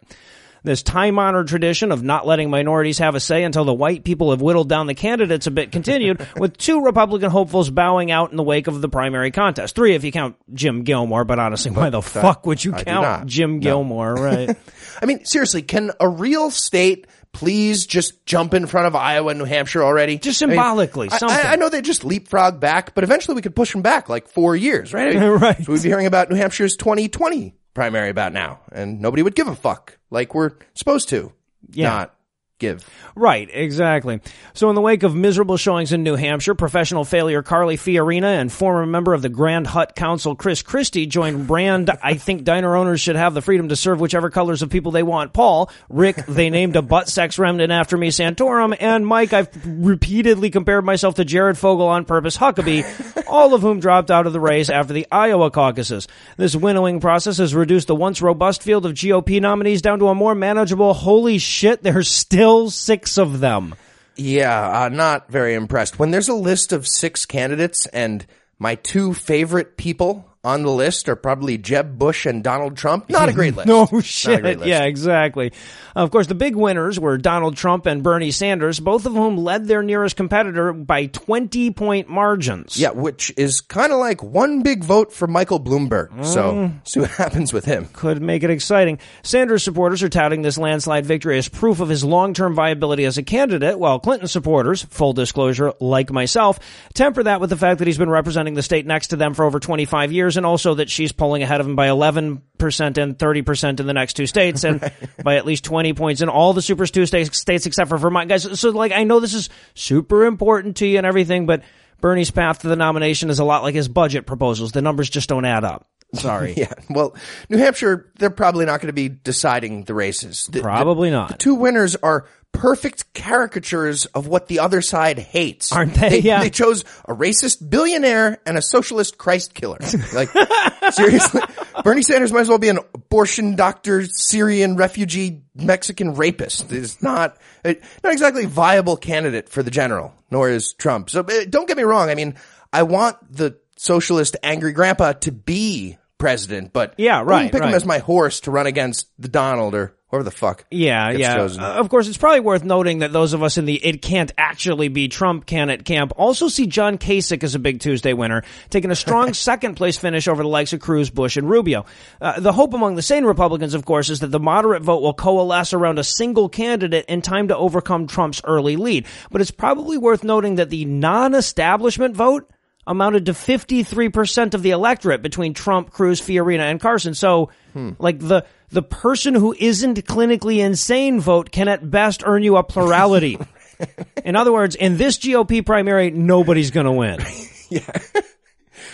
This 0.65 0.81
time 0.81 1.19
honored 1.19 1.49
tradition 1.49 1.91
of 1.91 2.03
not 2.03 2.25
letting 2.25 2.49
minorities 2.49 2.99
have 2.99 3.15
a 3.15 3.19
say 3.19 3.43
until 3.43 3.65
the 3.65 3.73
white 3.73 4.05
people 4.05 4.31
have 4.31 4.41
whittled 4.41 4.69
down 4.69 4.87
the 4.87 4.93
candidates 4.93 5.45
a 5.45 5.51
bit 5.51 5.73
continued, 5.73 6.25
with 6.37 6.55
two 6.57 6.81
Republican 6.85 7.29
hopefuls 7.31 7.69
bowing 7.69 8.11
out 8.11 8.31
in 8.31 8.37
the 8.37 8.43
wake 8.43 8.67
of 8.67 8.81
the 8.81 8.87
primary 8.87 9.29
contest. 9.31 9.75
Three 9.75 9.93
if 9.93 10.05
you 10.05 10.11
count 10.13 10.37
Jim 10.53 10.83
Gilmore, 10.83 11.25
but 11.25 11.37
honestly, 11.37 11.71
why 11.71 11.89
the 11.89 12.01
fuck 12.01 12.45
would 12.45 12.63
you 12.63 12.73
I 12.73 12.83
count. 12.83 13.27
Jim 13.27 13.55
No. 13.55 13.59
Gilmore, 13.59 14.13
right? 14.15 14.55
I 15.01 15.05
mean, 15.05 15.25
seriously, 15.25 15.63
can 15.63 15.91
a 15.99 16.07
real 16.07 16.49
state 16.49 17.07
please 17.33 17.85
just 17.87 18.25
jump 18.25 18.53
in 18.53 18.67
front 18.67 18.87
of 18.87 18.95
Iowa 18.95 19.31
and 19.31 19.39
New 19.39 19.45
Hampshire 19.45 19.83
already? 19.83 20.17
Just 20.17 20.41
I 20.41 20.45
mean, 20.45 20.55
symbolically, 20.55 21.09
I- 21.11 21.17
something. 21.17 21.37
I, 21.45 21.53
I 21.53 21.55
know 21.57 21.67
they 21.67 21.81
just 21.81 22.05
leapfrog 22.05 22.61
back, 22.61 22.95
but 22.95 23.03
eventually 23.03 23.35
we 23.35 23.41
could 23.41 23.55
push 23.55 23.73
them 23.73 23.81
back 23.81 24.07
like 24.07 24.29
four 24.29 24.55
years, 24.55 24.93
right? 24.93 25.13
I 25.17 25.19
mean, 25.19 25.29
Right. 25.41 25.61
So 25.65 25.73
we'd 25.73 25.83
be 25.83 25.89
hearing 25.89 26.05
about 26.05 26.29
New 26.29 26.37
Hampshire's 26.37 26.77
2020 26.77 27.53
primary 27.73 28.09
about 28.09 28.33
now, 28.33 28.59
and 28.71 29.01
nobody 29.01 29.23
would 29.23 29.35
give 29.35 29.47
a 29.47 29.55
fuck 29.55 29.97
like 30.09 30.33
we're 30.35 30.51
supposed 30.73 31.09
to. 31.09 31.33
Yeah. 31.71 31.89
Not 31.89 32.15
give. 32.63 32.89
Right, 33.15 33.47
exactly. 33.51 34.21
So 34.53 34.69
in 34.69 34.75
the 34.75 34.81
wake 34.81 35.03
of 35.03 35.13
miserable 35.13 35.57
showings 35.57 35.93
in 35.93 36.01
New 36.01 36.15
Hampshire, 36.15 36.55
professional 36.55 37.05
failure 37.05 37.43
Carly 37.43 37.77
Fiorina 37.77 38.39
and 38.39 38.51
former 38.51 38.87
member 38.87 39.13
of 39.13 39.21
the 39.21 39.29
Grand 39.29 39.67
Hut 39.67 39.95
Council 39.95 40.35
Chris 40.35 40.63
Christie 40.63 41.05
joined 41.05 41.49
Rand. 41.49 41.91
I 42.03 42.15
think 42.15 42.43
diner 42.43 42.75
owners 42.75 43.01
should 43.01 43.15
have 43.15 43.33
the 43.33 43.41
freedom 43.41 43.69
to 43.69 43.75
serve 43.75 43.99
whichever 43.99 44.31
colors 44.31 44.61
of 44.61 44.71
people 44.71 44.91
they 44.91 45.03
want. 45.03 45.33
Paul, 45.33 45.69
Rick, 45.89 46.25
they 46.25 46.49
named 46.49 46.75
a 46.75 46.81
butt 46.81 47.07
sex 47.07 47.37
remnant 47.37 47.71
after 47.71 47.97
me, 47.97 48.09
Santorum, 48.09 48.75
and 48.79 49.05
Mike, 49.05 49.33
I've 49.33 49.49
repeatedly 49.65 50.49
compared 50.49 50.85
myself 50.85 51.15
to 51.15 51.25
Jared 51.25 51.57
Fogle 51.57 51.87
on 51.87 52.05
purpose, 52.05 52.37
Huckabee, 52.37 53.27
all 53.27 53.53
of 53.53 53.61
whom 53.61 53.79
dropped 53.79 54.09
out 54.09 54.25
of 54.25 54.33
the 54.33 54.39
race 54.39 54.69
after 54.69 54.93
the 54.93 55.07
Iowa 55.11 55.51
caucuses. 55.51 56.07
This 56.37 56.55
winnowing 56.55 56.99
process 56.99 57.37
has 57.37 57.53
reduced 57.53 57.87
the 57.87 57.95
once 57.95 58.21
robust 58.21 58.63
field 58.63 58.85
of 58.85 58.93
GOP 58.93 59.41
nominees 59.41 59.81
down 59.81 59.99
to 59.99 60.07
a 60.07 60.15
more 60.15 60.33
manageable, 60.33 60.93
holy 60.93 61.37
shit, 61.37 61.83
there's 61.83 62.09
still 62.09 62.52
six 62.69 63.17
of 63.17 63.39
them. 63.39 63.75
Yeah, 64.15 64.83
uh, 64.83 64.89
not 64.89 65.29
very 65.29 65.55
impressed. 65.55 65.97
When 65.97 66.11
there's 66.11 66.29
a 66.29 66.35
list 66.35 66.71
of 66.71 66.87
six 66.87 67.25
candidates 67.25 67.85
and 67.87 68.25
my 68.59 68.75
two 68.75 69.13
favorite 69.13 69.77
people 69.77 70.32
on 70.43 70.63
the 70.63 70.69
list 70.71 71.07
are 71.07 71.15
probably 71.15 71.57
Jeb 71.57 71.97
Bush 71.97 72.25
and 72.25 72.43
Donald 72.43 72.75
Trump, 72.75 73.09
not 73.09 73.29
a 73.29 73.33
great 73.33 73.55
list. 73.57 73.67
No 73.67 73.79
Not 73.79 73.87
a 73.87 73.91
great 73.91 74.05
shit. 74.05 74.43
list. 74.43 74.65
Yeah, 74.65 74.83
exactly. 74.83 75.53
Of 75.95 76.11
course, 76.11 76.27
the 76.27 76.35
big 76.35 76.55
winners 76.55 76.99
were 76.99 77.17
Donald 77.17 77.55
Trump 77.55 77.85
and 77.85 78.03
Bernie 78.03 78.31
Sanders, 78.31 78.79
both 78.79 79.05
of 79.05 79.13
whom 79.13 79.37
led 79.37 79.67
their 79.67 79.83
nearest 79.83 80.15
competitor 80.17 80.73
by 80.73 81.05
20 81.05 81.71
point 81.71 82.09
margins. 82.09 82.77
Yeah, 82.77 82.91
which 82.91 83.31
is 83.37 83.61
kind 83.61 83.93
of 83.93 83.99
like 83.99 84.21
one 84.21 84.63
big 84.63 84.83
vote 84.83 85.13
for 85.13 85.27
Michael 85.27 85.59
Bloomberg. 85.61 86.25
So, 86.25 86.53
mm. 86.53 86.87
see 86.87 86.99
what 86.99 87.11
happens 87.23 87.53
with 87.53 87.63
him. 87.65 87.85
could 87.93 88.21
make 88.21 88.43
it 88.43 88.49
exciting. 88.49 88.99
Sanders 89.21 89.63
supporters 89.63 90.03
are 90.03 90.09
touting 90.09 90.41
this 90.41 90.57
landslide 90.57 91.05
victory 91.05 91.37
as 91.37 91.47
proof 91.47 91.79
of 91.79 91.87
his 91.87 92.03
long-term 92.03 92.53
viability 92.53 93.05
as 93.05 93.17
a 93.17 93.23
candidate, 93.23 93.79
while 93.79 93.99
Clinton 93.99 94.27
supporters, 94.27 94.81
full 94.83 95.13
disclosure, 95.13 95.73
like 95.79 96.11
myself, 96.11 96.59
temper 96.93 97.23
that 97.23 97.39
with 97.39 97.49
the 97.49 97.57
fact 97.57 97.79
that 97.79 97.87
he's 97.87 97.97
been 97.97 98.09
representing 98.09 98.55
the 98.55 98.61
state 98.63 98.85
next 98.85 99.07
to 99.07 99.15
them 99.15 99.33
for 99.33 99.45
over 99.45 99.59
25 99.59 100.11
years 100.11 100.32
and 100.37 100.45
also 100.45 100.75
that 100.75 100.89
she's 100.89 101.11
polling 101.11 101.43
ahead 101.43 101.61
of 101.61 101.67
him 101.67 101.75
by 101.75 101.87
11% 101.87 102.41
and 102.59 103.17
30% 103.17 103.79
in 103.79 103.87
the 103.87 103.93
next 103.93 104.13
two 104.13 104.25
states 104.25 104.63
and 104.63 104.79
by 105.23 105.35
at 105.35 105.45
least 105.45 105.63
20 105.63 105.93
points 105.93 106.21
in 106.21 106.29
all 106.29 106.53
the 106.53 106.61
super 106.61 106.85
two 106.85 107.05
states, 107.05 107.39
states 107.39 107.65
except 107.65 107.89
for 107.89 107.97
Vermont. 107.97 108.29
Guys, 108.29 108.59
so 108.59 108.69
like 108.69 108.91
I 108.91 109.03
know 109.03 109.19
this 109.19 109.33
is 109.33 109.49
super 109.73 110.25
important 110.25 110.77
to 110.77 110.87
you 110.87 110.97
and 110.97 111.05
everything, 111.05 111.45
but 111.45 111.63
Bernie's 112.01 112.31
path 112.31 112.59
to 112.59 112.67
the 112.67 112.75
nomination 112.75 113.29
is 113.29 113.39
a 113.39 113.45
lot 113.45 113.63
like 113.63 113.75
his 113.75 113.87
budget 113.87 114.25
proposals. 114.25 114.73
The 114.73 114.81
numbers 114.81 115.09
just 115.09 115.29
don't 115.29 115.45
add 115.45 115.63
up. 115.63 115.87
Sorry. 116.13 116.53
Yeah, 116.57 116.73
well, 116.89 117.15
New 117.49 117.57
Hampshire, 117.57 118.11
they're 118.19 118.29
probably 118.29 118.65
not 118.65 118.79
going 118.79 118.87
to 118.87 118.93
be 118.93 119.09
deciding 119.09 119.83
the 119.83 119.93
races. 119.93 120.45
The- 120.45 120.59
the- 120.59 120.61
Probably 120.61 121.09
not. 121.11 121.39
two 121.39 121.55
winners 121.55 121.95
are 121.97 122.25
perfect 122.51 123.15
caricatures 123.15 124.05
of 124.05 124.27
what 124.27 124.45
the 124.47 124.59
other 124.59 124.79
side 124.81 125.17
hates. 125.17 125.71
Aren't 125.71 125.95
they? 125.95 126.19
Yeah. 126.19 126.39
They 126.41 126.51
chose 126.51 126.83
a 127.05 127.13
racist 127.15 127.67
billionaire 127.67 128.37
and 128.45 128.57
a 128.59 128.61
socialist 128.61 129.17
Christ 129.17 129.55
killer. 129.55 129.79
Like, 130.13 130.29
seriously? 130.91 131.41
Bernie 131.83 132.03
Sanders 132.03 132.31
might 132.31 132.41
as 132.41 132.49
well 132.49 132.59
be 132.59 132.69
an 132.69 132.77
abortion 132.93 133.55
doctor, 133.55 134.05
Syrian 134.05 134.75
refugee, 134.75 135.41
Mexican 135.55 136.13
rapist. 136.13 136.71
It's 136.71 137.01
not, 137.01 137.37
uh, 137.65 137.73
not 138.03 138.13
exactly 138.13 138.45
viable 138.45 138.97
candidate 138.97 139.49
for 139.49 139.63
the 139.63 139.71
general, 139.71 140.13
nor 140.29 140.49
is 140.49 140.73
Trump. 140.73 141.09
So 141.09 141.21
uh, 141.21 141.45
don't 141.49 141.67
get 141.67 141.75
me 141.77 141.83
wrong. 141.83 142.09
I 142.11 142.15
mean, 142.15 142.35
I 142.71 142.83
want 142.83 143.17
the 143.35 143.57
socialist 143.77 144.37
angry 144.43 144.71
grandpa 144.73 145.13
to 145.13 145.31
be 145.31 145.97
president, 146.23 146.73
but 146.73 146.93
Yeah, 146.97 147.19
wouldn't 147.19 147.29
right, 147.29 147.51
Pick 147.51 147.63
him 147.63 147.73
as 147.73 147.85
my 147.85 147.99
horse 147.99 148.39
to 148.41 148.51
run 148.51 148.67
against 148.67 149.07
the 149.19 149.27
Donald 149.27 149.75
or 149.75 149.95
whoever 150.13 150.23
the 150.23 150.31
fuck. 150.31 150.63
Yeah, 150.69 151.09
yeah. 151.09 151.41
Uh, 151.41 151.79
of 151.79 151.89
course, 151.89 152.07
it's 152.07 152.19
probably 152.19 152.39
worth 152.39 152.63
noting 152.63 152.99
that 152.99 153.11
those 153.11 153.33
of 153.33 153.41
us 153.41 153.57
in 153.57 153.65
the 153.65 153.83
it 153.83 153.99
can't 154.03 154.31
actually 154.37 154.87
be 154.87 155.07
Trump 155.07 155.47
candidate 155.47 155.85
camp 155.85 156.13
also 156.17 156.47
see 156.49 156.67
John 156.67 156.99
Kasich 156.99 157.43
as 157.43 157.55
a 157.55 157.59
big 157.59 157.79
Tuesday 157.79 158.13
winner, 158.13 158.43
taking 158.69 158.91
a 158.91 158.95
strong 158.95 159.33
second 159.49 159.73
place 159.73 159.97
finish 159.97 160.27
over 160.27 160.43
the 160.43 160.49
likes 160.49 160.71
of 160.71 160.81
Cruz, 160.81 161.09
Bush, 161.09 161.35
and 161.35 161.49
Rubio. 161.49 161.85
Uh, 162.21 162.39
the 162.39 162.53
hope 162.53 162.75
among 162.75 162.93
the 162.95 163.01
sane 163.01 163.25
Republicans, 163.25 163.73
of 163.73 163.85
course, 163.85 164.11
is 164.11 164.19
that 164.19 164.27
the 164.27 164.39
moderate 164.39 164.83
vote 164.83 165.01
will 165.01 165.15
coalesce 165.15 165.73
around 165.73 165.97
a 165.97 166.03
single 166.03 166.47
candidate 166.47 167.05
in 167.07 167.23
time 167.23 167.47
to 167.47 167.57
overcome 167.57 168.05
Trump's 168.05 168.41
early 168.43 168.75
lead. 168.75 169.07
But 169.31 169.41
it's 169.41 169.49
probably 169.49 169.97
worth 169.97 170.23
noting 170.23 170.55
that 170.55 170.69
the 170.69 170.85
non-establishment 170.85 172.15
vote 172.15 172.47
amounted 172.85 173.25
to 173.27 173.33
53% 173.33 174.53
of 174.53 174.61
the 174.61 174.71
electorate 174.71 175.21
between 175.21 175.53
Trump, 175.53 175.91
Cruz, 175.91 176.21
Fiorina, 176.21 176.69
and 176.69 176.79
Carson. 176.79 177.13
So, 177.13 177.49
hmm. 177.73 177.91
like 177.99 178.19
the, 178.19 178.45
the 178.69 178.83
person 178.83 179.33
who 179.33 179.55
isn't 179.57 180.05
clinically 180.05 180.57
insane 180.57 181.21
vote 181.21 181.51
can 181.51 181.67
at 181.67 181.89
best 181.89 182.23
earn 182.25 182.43
you 182.43 182.57
a 182.57 182.63
plurality. 182.63 183.37
in 184.25 184.35
other 184.35 184.51
words, 184.51 184.75
in 184.75 184.97
this 184.97 185.17
GOP 185.17 185.65
primary, 185.65 186.11
nobody's 186.11 186.71
gonna 186.71 186.93
win. 186.93 187.19
Yeah. 187.69 187.89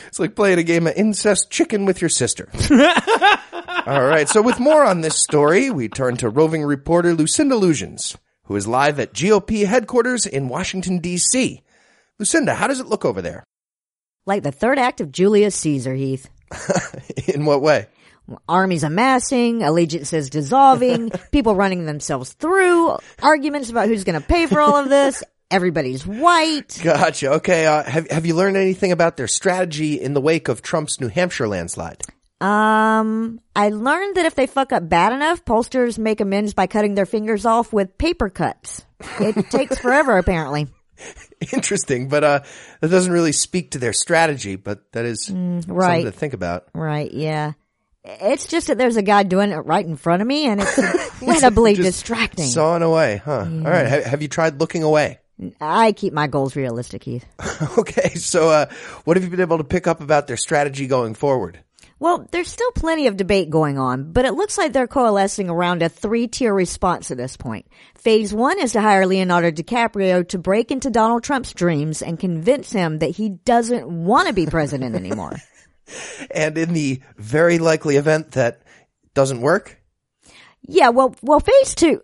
It's 0.07 0.19
like 0.19 0.35
playing 0.35 0.57
a 0.57 0.63
game 0.63 0.87
of 0.87 0.95
incest 0.95 1.49
chicken 1.49 1.83
with 1.83 2.01
your 2.01 2.09
sister. 2.09 2.49
All 3.85 4.05
right. 4.05 4.29
So 4.29 4.41
with 4.41 4.59
more 4.59 4.85
on 4.85 5.01
this 5.01 5.21
story, 5.21 5.69
we 5.69 5.89
turn 5.89 6.15
to 6.17 6.29
roving 6.29 6.63
reporter 6.63 7.13
Lucinda 7.13 7.55
Illusions, 7.55 8.17
who 8.45 8.55
is 8.55 8.67
live 8.67 8.99
at 8.99 9.13
GOP 9.13 9.65
headquarters 9.65 10.25
in 10.25 10.47
Washington, 10.47 10.99
D.C. 10.99 11.61
Lucinda, 12.17 12.55
how 12.55 12.67
does 12.67 12.79
it 12.79 12.87
look 12.87 13.05
over 13.05 13.21
there? 13.21 13.43
Like 14.25 14.43
the 14.43 14.51
third 14.51 14.77
act 14.79 15.01
of 15.01 15.11
Julius 15.11 15.55
Caesar, 15.55 15.93
Heath. 15.93 16.29
In 17.27 17.45
what 17.45 17.61
way? 17.61 17.87
Armies 18.47 18.83
amassing, 18.83 19.63
allegiances 19.63 20.29
dissolving, 20.29 21.09
people 21.31 21.55
running 21.55 21.85
themselves 21.85 22.33
through, 22.33 22.97
arguments 23.23 23.71
about 23.71 23.87
who's 23.87 24.03
going 24.03 24.19
to 24.21 24.27
pay 24.27 24.45
for 24.45 24.61
all 24.61 24.75
of 24.75 24.89
this. 24.89 25.23
Everybody's 25.51 26.05
white. 26.05 26.79
Gotcha. 26.83 27.31
Okay. 27.33 27.65
Uh, 27.65 27.81
have 27.81 28.07
Have 28.11 28.25
you 28.27 28.35
learned 28.35 28.55
anything 28.55 28.91
about 28.91 29.17
their 29.17 29.27
strategy 29.27 29.99
in 29.99 30.13
the 30.13 30.21
wake 30.21 30.47
of 30.47 30.61
Trump's 30.61 31.01
New 31.01 31.07
Hampshire 31.07 31.47
landslide? 31.47 32.03
Um, 32.39 33.41
I 33.55 33.69
learned 33.69 34.15
that 34.15 34.25
if 34.27 34.35
they 34.35 34.45
fuck 34.45 34.71
up 34.71 34.87
bad 34.87 35.11
enough, 35.11 35.43
pollsters 35.43 35.97
make 35.97 36.21
amends 36.21 36.53
by 36.53 36.67
cutting 36.67 36.93
their 36.93 37.07
fingers 37.07 37.45
off 37.45 37.73
with 37.73 37.97
paper 37.97 38.29
cuts. 38.29 38.85
It 39.19 39.49
takes 39.49 39.77
forever, 39.79 40.17
apparently. 40.17 40.67
Interesting, 41.53 42.09
but 42.09 42.23
uh, 42.23 42.39
that 42.81 42.89
doesn't 42.89 43.11
really 43.11 43.31
speak 43.31 43.71
to 43.71 43.79
their 43.79 43.93
strategy. 43.93 44.55
But 44.55 44.91
that 44.91 45.05
is 45.05 45.29
right. 45.31 45.65
something 45.67 46.05
to 46.05 46.11
think 46.11 46.33
about. 46.33 46.67
Right, 46.73 47.11
yeah. 47.11 47.53
It's 48.03 48.47
just 48.47 48.67
that 48.67 48.77
there's 48.77 48.95
a 48.95 49.01
guy 49.01 49.23
doing 49.23 49.51
it 49.51 49.57
right 49.57 49.85
in 49.85 49.95
front 49.95 50.21
of 50.21 50.27
me 50.27 50.47
and 50.47 50.61
it's 50.61 50.77
incredibly 51.21 51.73
distracting. 51.75 52.45
Sawing 52.45 52.81
away, 52.81 53.21
huh? 53.23 53.41
All 53.41 53.45
right. 53.45 53.85
Have, 53.85 54.05
have 54.05 54.21
you 54.21 54.27
tried 54.27 54.59
looking 54.59 54.83
away? 54.83 55.19
I 55.61 55.91
keep 55.93 56.13
my 56.13 56.27
goals 56.27 56.55
realistic, 56.55 57.03
Heath. 57.03 57.25
Okay. 57.77 58.09
So, 58.15 58.49
uh, 58.49 58.65
what 59.03 59.17
have 59.17 59.23
you 59.23 59.29
been 59.29 59.41
able 59.41 59.57
to 59.57 59.63
pick 59.63 59.85
up 59.85 60.01
about 60.01 60.27
their 60.27 60.37
strategy 60.37 60.87
going 60.87 61.13
forward? 61.13 61.59
Well, 61.99 62.25
there's 62.31 62.49
still 62.49 62.71
plenty 62.71 63.07
of 63.07 63.17
debate 63.17 63.49
going 63.49 63.77
on, 63.77 64.13
but 64.13 64.23
it 64.25 64.33
looks 64.33 64.57
like 64.57 64.71
they're 64.71 64.87
coalescing 64.87 65.49
around 65.49 65.81
a 65.81 65.89
three-tier 65.89 66.53
response 66.53 67.11
at 67.11 67.17
this 67.17 67.35
point. 67.35 67.67
Phase 67.95 68.33
one 68.33 68.57
is 68.59 68.71
to 68.71 68.81
hire 68.81 69.05
Leonardo 69.05 69.51
DiCaprio 69.51 70.27
to 70.29 70.37
break 70.37 70.71
into 70.71 70.89
Donald 70.89 71.23
Trump's 71.23 71.53
dreams 71.53 72.01
and 72.01 72.17
convince 72.17 72.71
him 72.71 72.99
that 72.99 73.11
he 73.11 73.29
doesn't 73.29 73.85
want 73.85 74.27
to 74.27 74.33
be 74.33 74.45
president 74.45 74.95
anymore. 74.95 75.35
And 76.29 76.55
in 76.55 76.73
the 76.73 77.01
very 77.17 77.57
likely 77.57 77.95
event 77.95 78.33
that 78.33 78.61
doesn't 79.15 79.41
work, 79.41 79.81
yeah, 80.61 80.89
well, 80.89 81.15
well, 81.23 81.39
phase 81.39 81.73
two, 81.73 82.03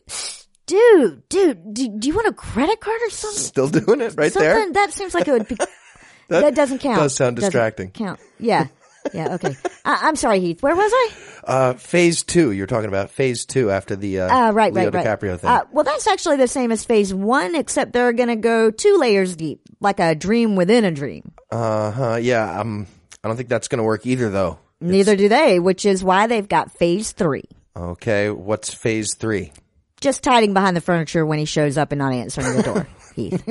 dude, 0.66 1.30
dude, 1.30 1.74
do, 1.74 2.00
do 2.00 2.08
you 2.08 2.16
want 2.16 2.28
a 2.28 2.34
credit 2.34 2.80
card 2.80 3.00
or 3.04 3.10
something? 3.12 3.44
still 3.44 3.68
doing 3.68 4.02
it 4.02 4.16
right 4.18 4.34
something 4.34 4.50
there. 4.50 4.74
that 4.74 4.92
seems 4.92 5.14
like 5.14 5.28
it 5.28 5.34
would 5.34 5.48
be. 5.48 5.56
that, 6.30 6.56
doesn't 6.56 6.80
count. 6.80 6.98
does 6.98 7.16
sound 7.16 7.36
Doesn't 7.36 7.52
distracting. 7.52 7.92
Count. 7.92 8.20
Yeah. 8.40 8.68
Yeah. 9.14 9.36
Okay. 9.36 9.56
I, 9.86 10.00
I'm 10.04 10.16
sorry, 10.16 10.40
Heath. 10.40 10.62
Where 10.64 10.76
was 10.76 10.92
I? 10.94 11.10
Uh, 11.44 11.74
phase 11.74 12.24
two, 12.24 12.52
you're 12.52 12.68
talking 12.68 12.88
about 12.88 13.12
phase 13.12 13.46
two 13.46 13.70
after 13.72 13.96
the 13.96 14.22
uh, 14.22 14.36
Uh, 14.48 14.52
right, 14.52 14.74
Leo 14.74 14.90
right, 14.92 15.06
right. 15.06 15.40
Thing. 15.40 15.50
Uh, 15.50 15.66
well, 15.72 15.84
that's 15.84 16.08
actually 16.08 16.38
the 16.38 16.48
same 16.48 16.72
as 16.72 16.84
phase 16.84 17.14
one, 17.14 17.54
except 17.56 17.94
they're 17.94 18.14
going 18.14 18.30
to 18.30 18.36
go 18.36 18.72
two 18.72 18.98
layers 18.98 19.36
deep, 19.36 19.62
like 19.80 20.00
a 20.00 20.16
dream 20.16 20.56
within 20.56 20.86
a 20.86 20.92
dream. 20.92 21.32
Uh 21.52 21.92
huh. 21.92 22.16
Yeah. 22.16 22.60
Um. 22.60 22.88
I 23.24 23.28
don't 23.28 23.38
think 23.38 23.50
that's 23.50 23.68
going 23.68 23.78
to 23.80 23.84
work 23.84 24.06
either, 24.06 24.30
though. 24.30 24.60
Neither 24.82 25.16
do 25.16 25.30
they, 25.30 25.60
which 25.60 25.86
is 25.86 26.04
why 26.04 26.28
they've 26.28 26.48
got 26.48 26.72
phase 26.72 27.12
three. 27.12 27.46
Okay. 27.76 28.30
What's 28.30 28.74
phase 28.74 29.16
three? 29.16 29.52
Just 30.02 30.24
hiding 30.26 30.54
behind 30.54 30.76
the 30.78 30.82
furniture 30.82 31.26
when 31.26 31.40
he 31.40 31.46
shows 31.46 31.78
up 31.78 31.92
and 31.92 32.00
not 32.00 32.14
answering 32.14 32.56
the 32.58 32.62
door, 32.64 32.88
Heath. 33.16 33.44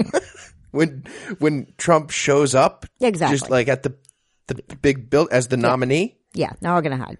When 0.71 1.05
when 1.39 1.73
Trump 1.79 2.11
shows 2.11 2.55
up, 2.55 2.87
Exactly. 3.01 3.37
just 3.39 3.51
like 3.51 3.69
at 3.69 3.83
the 3.83 3.95
the 4.47 4.57
big 4.83 5.09
bill 5.11 5.29
as 5.31 5.49
the 5.49 5.57
nominee. 5.57 6.17
Yeah, 6.35 6.51
now 6.61 6.75
we're 6.75 6.83
going 6.83 6.99
to 6.99 7.05
hide. 7.05 7.19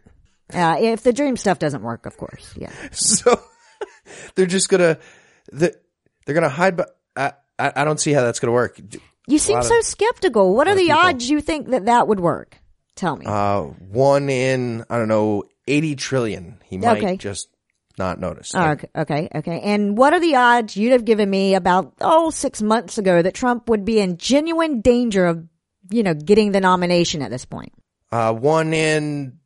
Uh, 0.53 0.77
if 0.81 1.03
the 1.03 1.13
dream 1.13 1.37
stuff 1.37 1.59
doesn't 1.59 1.83
work, 1.83 2.07
of 2.07 2.17
course. 2.17 2.53
Yeah. 2.57 2.71
So 2.93 3.41
they're 4.35 4.47
just 4.47 4.69
gonna 4.69 4.99
the, 5.53 5.75
they're 6.27 6.35
gonna 6.35 6.49
hide. 6.49 6.77
But 6.77 6.97
I, 7.17 7.33
I 7.59 7.73
I 7.77 7.85
don't 7.85 7.99
see 7.99 8.13
how 8.13 8.23
that's 8.23 8.41
gonna 8.41 8.53
work. 8.53 8.79
You 9.27 9.39
seem 9.39 9.63
so 9.63 9.79
of- 9.79 9.85
skeptical. 9.85 10.55
What 10.55 10.69
are 10.69 10.75
the 10.75 10.83
people. 10.83 10.99
odds 10.99 11.29
you 11.31 11.41
think 11.41 11.69
that 11.71 11.87
that 11.87 12.09
would 12.09 12.21
work? 12.21 12.59
Tell 12.95 13.17
me. 13.17 13.25
Uh, 13.27 13.63
one 13.63 14.29
in 14.29 14.85
I 14.91 14.99
don't 14.99 15.09
know 15.09 15.45
eighty 15.67 15.97
trillion. 15.97 16.59
He 16.65 16.77
might 16.79 16.99
Okay. 17.03 17.17
just 17.17 17.49
not 17.99 18.21
notice. 18.21 18.53
Oh, 18.55 18.71
okay, 18.73 18.89
okay, 18.97 19.29
okay. 19.37 19.61
And 19.61 19.97
what 19.97 20.13
are 20.13 20.21
the 20.21 20.37
odds 20.37 20.77
you'd 20.77 20.93
have 20.93 21.05
given 21.05 21.31
me 21.31 21.55
about, 21.55 21.95
oh, 22.01 22.31
six 22.31 22.61
months 22.61 22.99
ago 22.99 23.23
that 23.23 23.35
Trump 23.35 23.69
would 23.69 23.85
be 23.85 24.01
in 24.01 24.17
genuine 24.17 24.81
danger 24.81 25.27
of, 25.27 25.45
you 25.91 26.03
know, 26.03 26.15
getting 26.15 26.53
the 26.53 26.61
nomination 26.61 27.23
at 27.23 27.31
this 27.31 27.45
point? 27.45 27.73
Uh, 28.13 28.33
one 28.33 28.73
in. 28.75 29.39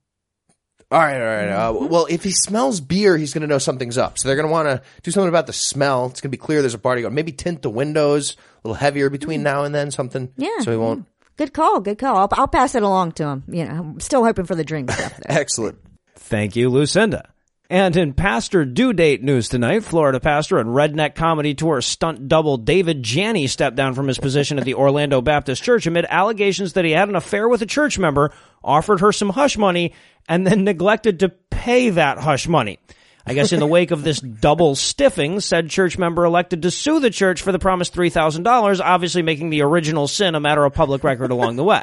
All 0.91 0.99
right, 0.99 1.21
all 1.21 1.27
right. 1.27 1.49
Uh, 1.51 1.73
Mm-hmm. 1.73 1.89
well, 1.89 2.07
if 2.09 2.25
he 2.25 2.31
smells 2.31 2.81
beer, 2.81 3.17
he's 3.19 3.35
going 3.35 3.43
to 3.43 3.47
know 3.47 3.59
something's 3.59 3.99
up. 3.99 4.19
So 4.19 4.27
they're 4.29 4.37
going 4.37 4.49
to 4.49 4.53
want 4.53 4.69
to 4.69 4.83
do 5.03 5.11
something 5.11 5.29
about 5.29 5.47
the 5.47 5.53
smell. 5.53 6.07
It's 6.07 6.21
going 6.23 6.31
to 6.31 6.37
be 6.37 6.41
clear 6.41 6.63
there's 6.63 6.73
a 6.75 6.79
party 6.79 7.03
going. 7.03 7.15
Maybe 7.15 7.33
tint 7.33 7.61
the 7.63 7.69
windows 7.71 8.37
a 8.65 8.69
little 8.69 8.75
heavier 8.75 9.11
between 9.11 9.43
now 9.43 9.65
and 9.65 9.75
then. 9.75 9.91
Something. 9.91 10.29
Mm-hmm. 10.29 10.43
Yeah, 10.43 10.59
So 10.61 10.71
he 10.71 10.77
won't. 10.79 11.07
Good 11.37 11.53
call, 11.53 11.81
good 11.81 11.99
call. 11.99 12.17
I'll, 12.17 12.29
I'll 12.33 12.49
pass 12.49 12.75
it 12.75 12.83
along 12.83 13.13
to 13.13 13.25
him. 13.27 13.45
You 13.49 13.65
know, 13.67 13.71
I'm 13.75 14.01
still 14.01 14.25
hoping 14.25 14.45
for 14.47 14.55
the 14.55 14.65
dream 14.65 14.89
stuff. 14.89 15.21
Excellent. 15.27 15.79
Thank 16.17 16.57
you, 16.57 16.69
Lucinda. 16.69 17.29
And 17.71 17.95
in 17.99 18.15
pastor 18.15 18.65
due 18.65 18.95
date 18.95 19.23
news 19.23 19.51
tonight, 19.51 19.85
Florida 19.85 20.21
pastor 20.21 20.57
and 20.59 20.71
redneck 20.71 21.15
comedy 21.15 21.55
tour 21.55 21.83
stunt 21.83 22.27
double 22.27 22.57
David 22.57 23.03
Janney 23.03 23.47
stepped 23.47 23.77
down 23.77 23.93
from 23.93 24.09
his 24.09 24.19
position 24.19 24.59
at 24.59 24.65
the 24.65 24.73
Orlando 24.73 25.21
Baptist 25.21 25.63
Church 25.63 25.87
amid 25.87 26.07
allegations 26.09 26.73
that 26.73 26.87
he 26.87 26.93
had 26.93 27.11
an 27.11 27.17
affair 27.17 27.47
with 27.47 27.61
a 27.61 27.67
church 27.67 27.99
member, 27.99 28.33
offered 28.65 29.01
her 29.01 29.13
some 29.13 29.29
hush 29.29 29.59
money, 29.59 29.93
and 30.27 30.47
then 30.47 30.65
neglected 30.65 31.21
to 31.21 31.29
pay 31.29 31.91
that 31.91 32.19
hush 32.19 32.49
money. 32.49 32.79
I 33.27 33.35
guess 33.35 33.53
in 33.53 33.61
the 33.61 33.67
wake 33.67 33.91
of 33.91 34.03
this 34.03 34.21
double 34.21 34.75
stiffing, 34.75 35.43
said 35.43 35.69
church 35.69 35.99
member 35.99 36.25
elected 36.25 36.63
to 36.63 36.71
sue 36.71 37.01
the 37.01 37.11
church 37.11 37.43
for 37.43 37.53
the 37.53 37.59
promised 37.59 37.95
$3,000, 37.95 38.81
obviously 38.83 39.21
making 39.21 39.51
the 39.51 39.61
original 39.61 40.09
sin 40.09 40.35
a 40.35 40.41
matter 40.41 40.65
of 40.65 40.73
public 40.73 41.05
record 41.05 41.31
along 41.31 41.57
the 41.57 41.65
way. 41.65 41.83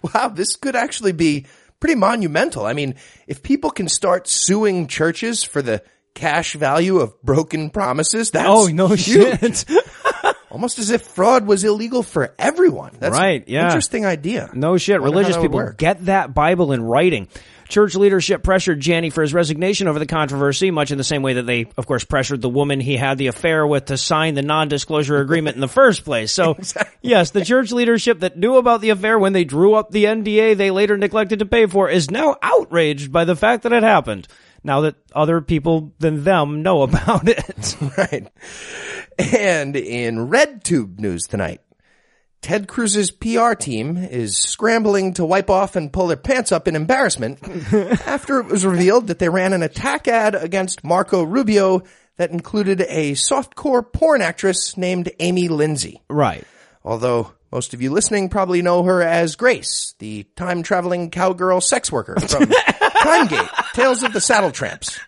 Wow, 0.00 0.28
this 0.28 0.56
could 0.56 0.76
actually 0.76 1.12
be 1.12 1.44
pretty 1.80 1.94
monumental. 1.94 2.66
I 2.66 2.72
mean, 2.72 2.94
if 3.26 3.42
people 3.42 3.70
can 3.70 3.88
start 3.88 4.28
suing 4.28 4.86
churches 4.86 5.44
for 5.44 5.62
the 5.62 5.82
cash 6.14 6.54
value 6.54 6.98
of 6.98 7.20
broken 7.22 7.70
promises, 7.70 8.30
that's 8.32 8.48
Oh, 8.48 8.66
no 8.66 8.88
huge. 8.88 9.00
shit. 9.00 9.64
Almost 10.50 10.78
as 10.78 10.90
if 10.90 11.02
fraud 11.02 11.46
was 11.46 11.62
illegal 11.62 12.02
for 12.02 12.34
everyone. 12.38 12.96
That's 12.98 13.14
Right, 13.16 13.44
yeah. 13.46 13.66
Interesting 13.66 14.06
idea. 14.06 14.50
No 14.54 14.78
shit. 14.78 15.00
Religious 15.00 15.36
people 15.36 15.56
work. 15.56 15.76
get 15.78 16.06
that 16.06 16.32
Bible 16.34 16.72
in 16.72 16.82
writing. 16.82 17.28
Church 17.68 17.94
leadership 17.94 18.42
pressured 18.42 18.80
Janney 18.80 19.10
for 19.10 19.22
his 19.22 19.34
resignation 19.34 19.88
over 19.88 19.98
the 19.98 20.06
controversy, 20.06 20.70
much 20.70 20.90
in 20.90 20.98
the 20.98 21.04
same 21.04 21.22
way 21.22 21.34
that 21.34 21.46
they, 21.46 21.66
of 21.76 21.86
course, 21.86 22.04
pressured 22.04 22.40
the 22.40 22.48
woman 22.48 22.80
he 22.80 22.96
had 22.96 23.18
the 23.18 23.26
affair 23.26 23.66
with 23.66 23.86
to 23.86 23.98
sign 23.98 24.34
the 24.34 24.42
non-disclosure 24.42 25.18
agreement 25.18 25.56
in 25.56 25.60
the 25.60 25.68
first 25.68 26.04
place. 26.04 26.32
So, 26.32 26.56
yes, 27.02 27.30
the 27.30 27.44
church 27.44 27.70
leadership 27.70 28.20
that 28.20 28.38
knew 28.38 28.56
about 28.56 28.80
the 28.80 28.90
affair 28.90 29.18
when 29.18 29.34
they 29.34 29.44
drew 29.44 29.74
up 29.74 29.90
the 29.90 30.04
NDA 30.04 30.56
they 30.56 30.70
later 30.70 30.96
neglected 30.96 31.40
to 31.40 31.46
pay 31.46 31.66
for 31.66 31.90
is 31.90 32.10
now 32.10 32.36
outraged 32.42 33.12
by 33.12 33.24
the 33.24 33.36
fact 33.36 33.64
that 33.64 33.72
it 33.72 33.82
happened. 33.82 34.28
Now 34.64 34.82
that 34.82 34.96
other 35.14 35.40
people 35.40 35.92
than 35.98 36.24
them 36.24 36.62
know 36.62 36.82
about 36.88 37.28
it. 37.28 37.76
Right. 37.96 38.28
And 39.18 39.76
in 39.76 40.28
RedTube 40.28 40.98
news 40.98 41.24
tonight, 41.24 41.60
Ted 42.40 42.68
Cruz's 42.68 43.10
PR 43.10 43.54
team 43.54 43.96
is 43.96 44.38
scrambling 44.38 45.14
to 45.14 45.24
wipe 45.24 45.50
off 45.50 45.76
and 45.76 45.92
pull 45.92 46.06
their 46.06 46.16
pants 46.16 46.52
up 46.52 46.68
in 46.68 46.76
embarrassment 46.76 47.38
after 48.06 48.38
it 48.38 48.46
was 48.46 48.64
revealed 48.64 49.08
that 49.08 49.18
they 49.18 49.28
ran 49.28 49.52
an 49.52 49.62
attack 49.62 50.06
ad 50.08 50.34
against 50.34 50.84
Marco 50.84 51.22
Rubio 51.22 51.82
that 52.16 52.30
included 52.30 52.80
a 52.82 53.12
softcore 53.12 53.84
porn 53.92 54.22
actress 54.22 54.76
named 54.76 55.10
Amy 55.20 55.48
Lindsay. 55.48 56.02
right. 56.08 56.44
Although 56.84 57.32
most 57.52 57.74
of 57.74 57.82
you 57.82 57.90
listening 57.90 58.28
probably 58.28 58.62
know 58.62 58.82
her 58.82 59.02
as 59.02 59.36
Grace, 59.36 59.94
the 59.98 60.24
time 60.36 60.62
traveling 60.62 61.10
cowgirl 61.10 61.60
sex 61.60 61.90
worker 61.92 62.16
from 62.20 62.50
Timegate, 63.02 63.48
Tales 63.74 64.02
of 64.02 64.12
the 64.12 64.20
Saddle 64.20 64.52
Tramps. 64.52 64.98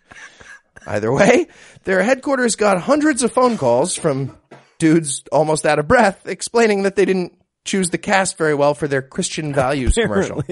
Either 0.87 1.12
way, 1.12 1.47
their 1.85 2.03
headquarters 2.03 2.57
got 2.57 2.81
hundreds 2.83 3.23
of 3.23 3.33
phone 3.33 3.57
calls 3.57 3.95
from 3.95 4.37
dudes 4.81 5.23
almost 5.31 5.64
out 5.64 5.79
of 5.79 5.87
breath 5.87 6.27
explaining 6.27 6.83
that 6.83 6.97
they 6.97 7.05
didn't 7.05 7.38
choose 7.64 7.90
the 7.90 7.99
cast 7.99 8.37
very 8.37 8.55
well 8.55 8.75
for 8.75 8.88
their 8.88 9.03
Christian 9.03 9.55
values 9.55 9.95
commercial. 9.95 10.43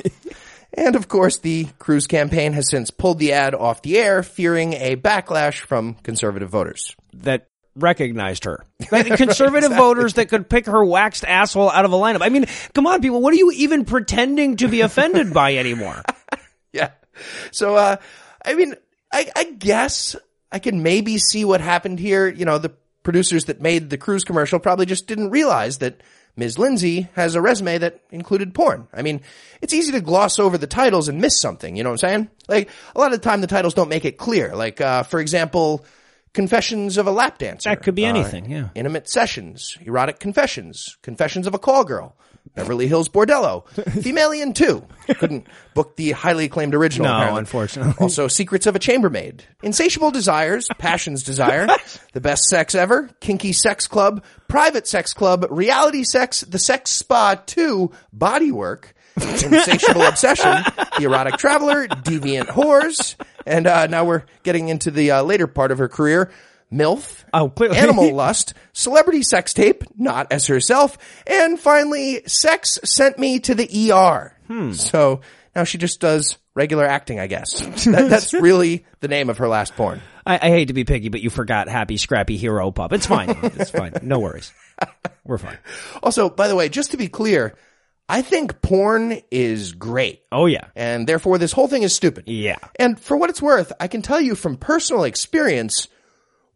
And 0.74 0.94
of 0.94 1.08
course, 1.08 1.38
the 1.38 1.66
Cruz 1.78 2.06
campaign 2.06 2.52
has 2.52 2.70
since 2.70 2.90
pulled 2.90 3.18
the 3.18 3.32
ad 3.32 3.54
off 3.54 3.80
the 3.82 3.98
air, 3.98 4.22
fearing 4.22 4.74
a 4.74 4.96
backlash 4.96 5.60
from 5.60 5.94
conservative 6.02 6.50
voters. 6.50 6.94
that 7.14 7.48
recognized 7.74 8.44
her. 8.44 8.64
Like, 8.92 9.06
conservative 9.16 9.70
voters 9.76 10.14
that 10.14 10.28
could 10.28 10.48
pick 10.48 10.66
her 10.66 10.84
waxed 10.84 11.24
asshole 11.24 11.70
out 11.70 11.84
of 11.84 11.92
a 11.92 11.96
lineup. 11.96 12.22
I 12.22 12.28
mean, 12.28 12.44
come 12.74 12.86
on, 12.86 13.00
people. 13.00 13.22
What 13.22 13.32
are 13.32 13.36
you 13.36 13.50
even 13.52 13.84
pretending 13.84 14.56
to 14.56 14.68
be 14.68 14.82
offended 14.82 15.32
by 15.32 15.56
anymore? 15.56 16.02
Yeah. 16.70 16.90
So, 17.50 17.76
uh, 17.76 17.96
I 18.44 18.54
mean, 18.54 18.74
I, 19.10 19.30
I 19.34 19.44
guess 19.44 20.14
I 20.52 20.58
can 20.58 20.82
maybe 20.82 21.16
see 21.16 21.42
what 21.42 21.62
happened 21.62 21.98
here. 21.98 22.28
You 22.28 22.44
know, 22.44 22.58
the 22.58 22.72
producers 23.08 23.46
that 23.46 23.58
made 23.62 23.88
the 23.88 23.96
Cruz 23.96 24.22
commercial 24.22 24.58
probably 24.58 24.84
just 24.84 25.06
didn't 25.06 25.30
realize 25.30 25.78
that 25.78 26.02
Ms. 26.36 26.58
Lindsay 26.58 27.08
has 27.14 27.34
a 27.36 27.40
resume 27.40 27.78
that 27.78 28.02
included 28.10 28.52
porn. 28.52 28.86
I 28.92 29.00
mean, 29.00 29.22
it's 29.62 29.72
easy 29.72 29.92
to 29.92 30.02
gloss 30.02 30.38
over 30.38 30.58
the 30.58 30.66
titles 30.66 31.08
and 31.08 31.18
miss 31.18 31.40
something. 31.40 31.74
You 31.74 31.84
know 31.84 31.88
what 31.88 32.04
I'm 32.04 32.10
saying? 32.10 32.30
Like, 32.48 32.68
a 32.94 32.98
lot 33.00 33.14
of 33.14 33.18
the 33.22 33.24
time 33.24 33.40
the 33.40 33.46
titles 33.46 33.72
don't 33.72 33.88
make 33.88 34.04
it 34.04 34.18
clear. 34.18 34.54
Like, 34.54 34.82
uh, 34.82 35.04
for 35.04 35.20
example, 35.20 35.86
Confessions 36.34 36.98
of 36.98 37.06
a 37.06 37.10
Lap 37.10 37.38
Dancer. 37.38 37.70
That 37.70 37.82
could 37.82 37.94
be 37.94 38.04
Uh, 38.04 38.10
anything, 38.10 38.50
yeah. 38.50 38.68
Intimate 38.74 39.08
Sessions, 39.08 39.78
Erotic 39.80 40.18
Confessions, 40.20 40.98
Confessions 41.00 41.46
of 41.46 41.54
a 41.54 41.58
Call 41.58 41.84
Girl, 41.84 42.14
Beverly 42.54 42.88
Hills 42.88 43.08
Bordello, 43.08 43.66
Femalien 43.74 44.54
2. 44.54 44.84
Couldn't 45.14 45.46
book 45.74 45.96
the 45.96 46.12
highly 46.12 46.46
acclaimed 46.46 46.74
original. 46.74 47.08
No, 47.08 47.14
apparently. 47.14 47.38
unfortunately. 47.40 47.94
Also, 48.00 48.28
Secrets 48.28 48.66
of 48.66 48.76
a 48.76 48.78
Chambermaid, 48.78 49.44
Insatiable 49.62 50.10
Desires, 50.10 50.68
Passion's 50.78 51.22
Desire, 51.22 51.66
The 52.12 52.20
Best 52.20 52.44
Sex 52.44 52.74
Ever, 52.74 53.10
Kinky 53.20 53.52
Sex 53.52 53.86
Club, 53.86 54.22
Private 54.48 54.86
Sex 54.86 55.12
Club, 55.14 55.46
Reality 55.50 56.04
Sex, 56.04 56.40
The 56.42 56.58
Sex 56.58 56.90
Spa 56.90 57.36
2, 57.46 57.90
Bodywork, 58.16 58.84
Insatiable 59.16 60.02
Obsession, 60.06 60.62
The 60.98 61.04
Erotic 61.04 61.36
Traveler, 61.38 61.88
Deviant 61.88 62.46
Whores, 62.48 63.16
and 63.46 63.66
uh, 63.66 63.86
now 63.86 64.04
we're 64.04 64.24
getting 64.42 64.68
into 64.68 64.90
the 64.90 65.10
uh, 65.12 65.22
later 65.22 65.46
part 65.46 65.70
of 65.70 65.78
her 65.78 65.88
career, 65.88 66.30
MILF, 66.72 67.24
Oh, 67.32 67.48
clearly. 67.48 67.76
Animal 67.78 68.14
Lust, 68.14 68.54
Celebrity 68.72 69.22
Sex 69.22 69.54
Tape, 69.54 69.84
not 69.96 70.32
as 70.32 70.46
herself, 70.46 70.98
and 71.26 71.58
finally, 71.58 72.22
Sex 72.26 72.78
Sent 72.84 73.18
Me 73.18 73.38
to 73.40 73.54
the 73.54 73.92
ER. 73.92 74.34
So 74.72 75.20
now 75.54 75.64
she 75.64 75.76
just 75.78 76.00
does 76.00 76.38
regular 76.54 76.86
acting, 76.86 77.20
I 77.20 77.26
guess. 77.26 77.60
That, 77.86 78.08
that's 78.10 78.32
really 78.34 78.84
the 79.00 79.08
name 79.08 79.28
of 79.30 79.38
her 79.38 79.48
last 79.48 79.76
porn. 79.76 80.00
I, 80.26 80.36
I 80.36 80.48
hate 80.50 80.68
to 80.68 80.74
be 80.74 80.84
picky, 80.84 81.08
but 81.10 81.20
you 81.20 81.30
forgot 81.30 81.68
Happy 81.68 81.96
Scrappy 81.96 82.36
Hero 82.36 82.70
Pup. 82.70 82.92
It's 82.92 83.06
fine. 83.06 83.30
It's 83.42 83.70
fine. 83.70 83.92
No 84.02 84.18
worries. 84.20 84.52
We're 85.24 85.38
fine. 85.38 85.58
Also, 86.02 86.28
by 86.30 86.48
the 86.48 86.56
way, 86.56 86.68
just 86.68 86.90
to 86.92 86.96
be 86.96 87.08
clear, 87.08 87.56
I 88.08 88.22
think 88.22 88.62
porn 88.62 89.20
is 89.30 89.72
great. 89.72 90.22
Oh 90.32 90.46
yeah. 90.46 90.66
And 90.74 91.06
therefore 91.06 91.36
this 91.38 91.52
whole 91.52 91.68
thing 91.68 91.82
is 91.82 91.94
stupid. 91.94 92.24
Yeah. 92.26 92.56
And 92.78 92.98
for 92.98 93.16
what 93.16 93.28
it's 93.30 93.42
worth, 93.42 93.70
I 93.80 93.86
can 93.88 94.00
tell 94.02 94.20
you 94.20 94.34
from 94.34 94.56
personal 94.56 95.04
experience, 95.04 95.88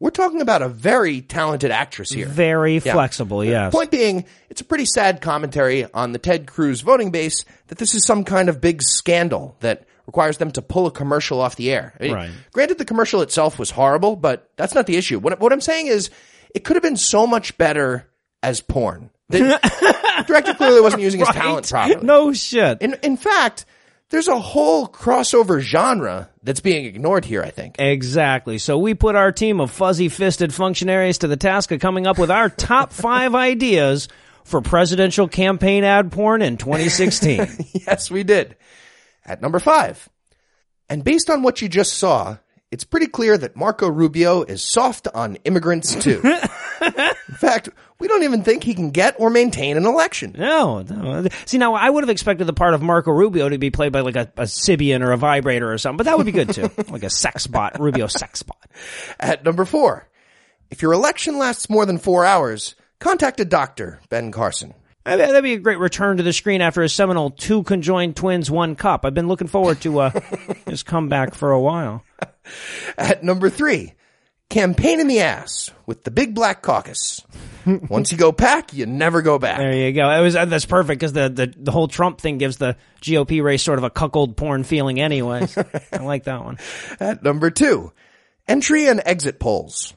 we're 0.03 0.11
talking 0.11 0.41
about 0.41 0.63
a 0.63 0.69
very 0.69 1.21
talented 1.21 1.71
actress 1.71 2.11
here. 2.11 2.27
Very 2.27 2.81
flexible, 2.81 3.45
yes. 3.45 3.73
Point 3.73 3.93
being, 3.93 4.25
it's 4.51 4.61
a 4.61 4.65
pretty 4.65 4.85
sad 4.85 5.21
commentary 5.21 5.87
on 5.95 6.11
the 6.11 6.19
Ted 6.19 6.49
Cruz 6.49 6.81
voting 6.81 7.13
base 7.13 7.45
that 7.69 7.79
this 7.79 7.95
is 7.95 8.05
some 8.05 8.25
kind 8.25 8.49
of 8.49 8.61
big 8.61 8.83
scandal 8.83 9.57
that 9.61 9.87
requires 10.07 10.39
them 10.39 10.51
to 10.51 10.61
pull 10.61 10.89
a 10.89 10.91
commercial 10.91 11.41
off 11.41 11.55
the 11.55 11.71
air. 11.71 11.95
I 12.01 12.03
mean, 12.03 12.13
Right. 12.15 12.31
Granted, 12.51 12.79
the 12.79 12.85
commercial 12.85 13.23
itself 13.23 13.61
was 13.61 13.71
horrible, 13.71 14.17
but 14.17 14.51
that's 14.57 14.75
not 14.75 14.87
the 14.87 14.97
issue. 14.97 15.21
What, 15.21 15.39
what 15.39 15.53
I'm 15.53 15.61
saying 15.61 15.87
is, 15.87 16.11
it 16.53 16.65
could 16.65 16.75
have 16.75 16.83
been 16.83 16.97
so 16.97 17.25
much 17.25 17.57
better 17.57 18.11
as 18.43 18.61
porn. 18.61 19.09
The 19.29 20.25
director 20.27 20.55
clearly 20.55 20.81
wasn't 20.81 21.03
using 21.03 21.21
his 21.21 21.29
talent 21.29 21.71
properly. 21.71 22.05
No 22.05 22.33
shit. 22.33 22.83
In, 22.83 22.97
in 23.05 23.17
fact, 23.17 23.67
there's 24.13 24.29
a 24.29 24.39
whole 24.39 24.87
crossover 24.87 25.59
genre 25.61 26.29
that's 26.43 26.61
being 26.61 26.85
ignored 26.85 27.25
here, 27.25 27.43
I 27.43 27.49
think. 27.49 27.77
Exactly. 27.79 28.59
So 28.59 28.77
we 28.77 28.93
put 28.93 29.17
our 29.17 29.33
team 29.33 29.59
of 29.59 29.71
fuzzy 29.71 30.11
fisted 30.11 30.53
functionaries 30.53 31.19
to 31.19 31.29
the 31.29 31.37
task 31.39 31.73
of 31.73 31.81
coming 31.81 32.07
up 32.07 32.19
with 32.19 32.31
our 32.31 32.51
top 32.51 32.93
five 32.93 33.35
ideas 33.35 34.09
for 34.45 34.61
presidential 34.61 35.29
campaign 35.29 35.83
ad 35.83 36.13
porn 36.13 36.43
in 36.43 36.59
2016. 36.59 37.47
yes, 37.87 38.11
we 38.11 38.23
did. 38.23 38.55
At 39.25 39.41
number 39.41 39.59
five. 39.59 40.11
And 40.91 41.03
based 41.03 41.31
on 41.31 41.43
what 41.43 41.63
you 41.63 41.71
just 41.71 41.95
saw, 41.95 42.37
it's 42.71 42.85
pretty 42.85 43.07
clear 43.07 43.39
that 43.39 43.57
Marco 43.57 43.89
Rubio 43.89 44.43
is 44.43 44.63
soft 44.63 45.09
on 45.15 45.37
immigrants 45.45 45.95
too. 45.95 46.21
In 46.83 47.35
fact, 47.39 47.71
we 48.03 48.09
don't 48.09 48.25
even 48.25 48.43
think 48.43 48.65
he 48.65 48.75
can 48.75 48.91
get 48.91 49.15
or 49.21 49.31
maintain 49.31 49.77
an 49.77 49.87
election. 49.87 50.35
no, 50.37 50.83
no. 50.83 51.29
See, 51.47 51.57
now 51.57 51.75
I 51.75 51.89
would 51.89 52.03
have 52.03 52.11
expected 52.11 52.47
the 52.47 52.53
part 52.53 52.75
of 52.75 52.83
Marco 52.83 53.13
Rubio 53.13 53.49
to 53.49 53.59
be 53.59 53.71
played 53.71 53.93
by 53.93 54.01
like 54.01 54.17
a, 54.17 54.33
a 54.37 54.43
Sybian 54.43 55.03
or 55.03 55.13
a 55.13 55.17
vibrator 55.17 55.73
or 55.73 55.79
something, 55.79 55.99
but 55.99 56.07
that 56.07 56.17
would 56.17 56.27
be 56.27 56.33
good 56.33 56.53
too. 56.53 56.69
like 56.89 57.05
a 57.05 57.11
sex 57.11 57.47
bot, 57.47 57.79
Rubio 57.79 58.09
sex 58.09 58.43
bot. 58.43 58.59
At 59.21 59.45
number 59.45 59.65
four. 59.65 60.09
If 60.69 60.83
your 60.83 60.93
election 60.95 61.39
lasts 61.39 61.71
more 61.71 61.87
than 61.87 61.99
four 61.99 62.25
hours, 62.25 62.75
contact 62.99 63.39
a 63.39 63.45
doctor, 63.45 64.01
Ben 64.09 64.33
Carson. 64.33 64.75
I 65.07 65.11
mean, 65.11 65.19
That'd 65.19 65.45
be 65.45 65.53
a 65.53 65.59
great 65.59 65.79
return 65.79 66.17
to 66.17 66.25
the 66.25 66.33
screen 66.33 66.61
after 66.61 66.83
his 66.83 66.93
seminal 66.93 67.31
two 67.31 67.63
conjoined 67.63 68.17
twins, 68.17 68.51
one 68.51 68.75
cup. 68.75 69.05
I've 69.05 69.15
been 69.15 69.29
looking 69.29 69.47
forward 69.49 69.81
to 69.83 70.01
uh, 70.01 70.21
his 70.67 70.83
comeback 70.83 71.35
for 71.35 71.53
a 71.53 71.61
while. 71.61 72.03
At 72.99 73.23
number 73.23 73.49
three, 73.49 73.95
campaign 74.53 75.01
in 75.01 75.09
the 75.09 75.21
ass 75.21 75.71
with 75.87 76.05
the 76.05 76.11
big 76.11 76.35
black 76.35 76.63
caucus. 76.63 77.23
Once 77.67 78.13
you 78.13 78.19
go 78.19 78.33
pack, 78.33 78.73
you 78.73 78.87
never 78.87 79.23
go 79.23 79.39
back. 79.39 79.59
There 79.59 79.75
you 79.75 79.93
go. 79.93 80.11
It 80.11 80.21
was 80.21 80.37
uh, 80.37 80.45
that's 80.45 80.67
perfect 80.67 81.01
because 81.01 81.13
the, 81.13 81.29
the 81.29 81.55
the 81.57 81.73
whole 81.73 81.89
Trump 81.89 82.21
thing 82.21 82.39
gives 82.39 82.59
the 82.59 82.77
GOP 83.01 83.43
race 83.43 83.63
sort 83.63 83.79
of 83.79 83.85
a 83.85 83.91
cuckold 83.91 84.37
porn 84.37 84.65
feeling, 84.65 85.01
anyways. 85.01 85.57
I 85.93 85.99
like 85.99 86.25
that 86.25 86.45
one. 86.45 86.59
At 87.01 87.23
number 87.23 87.51
two, 87.51 87.93
entry 88.47 88.89
and 88.89 89.01
exit 89.05 89.41
polls. 89.41 89.95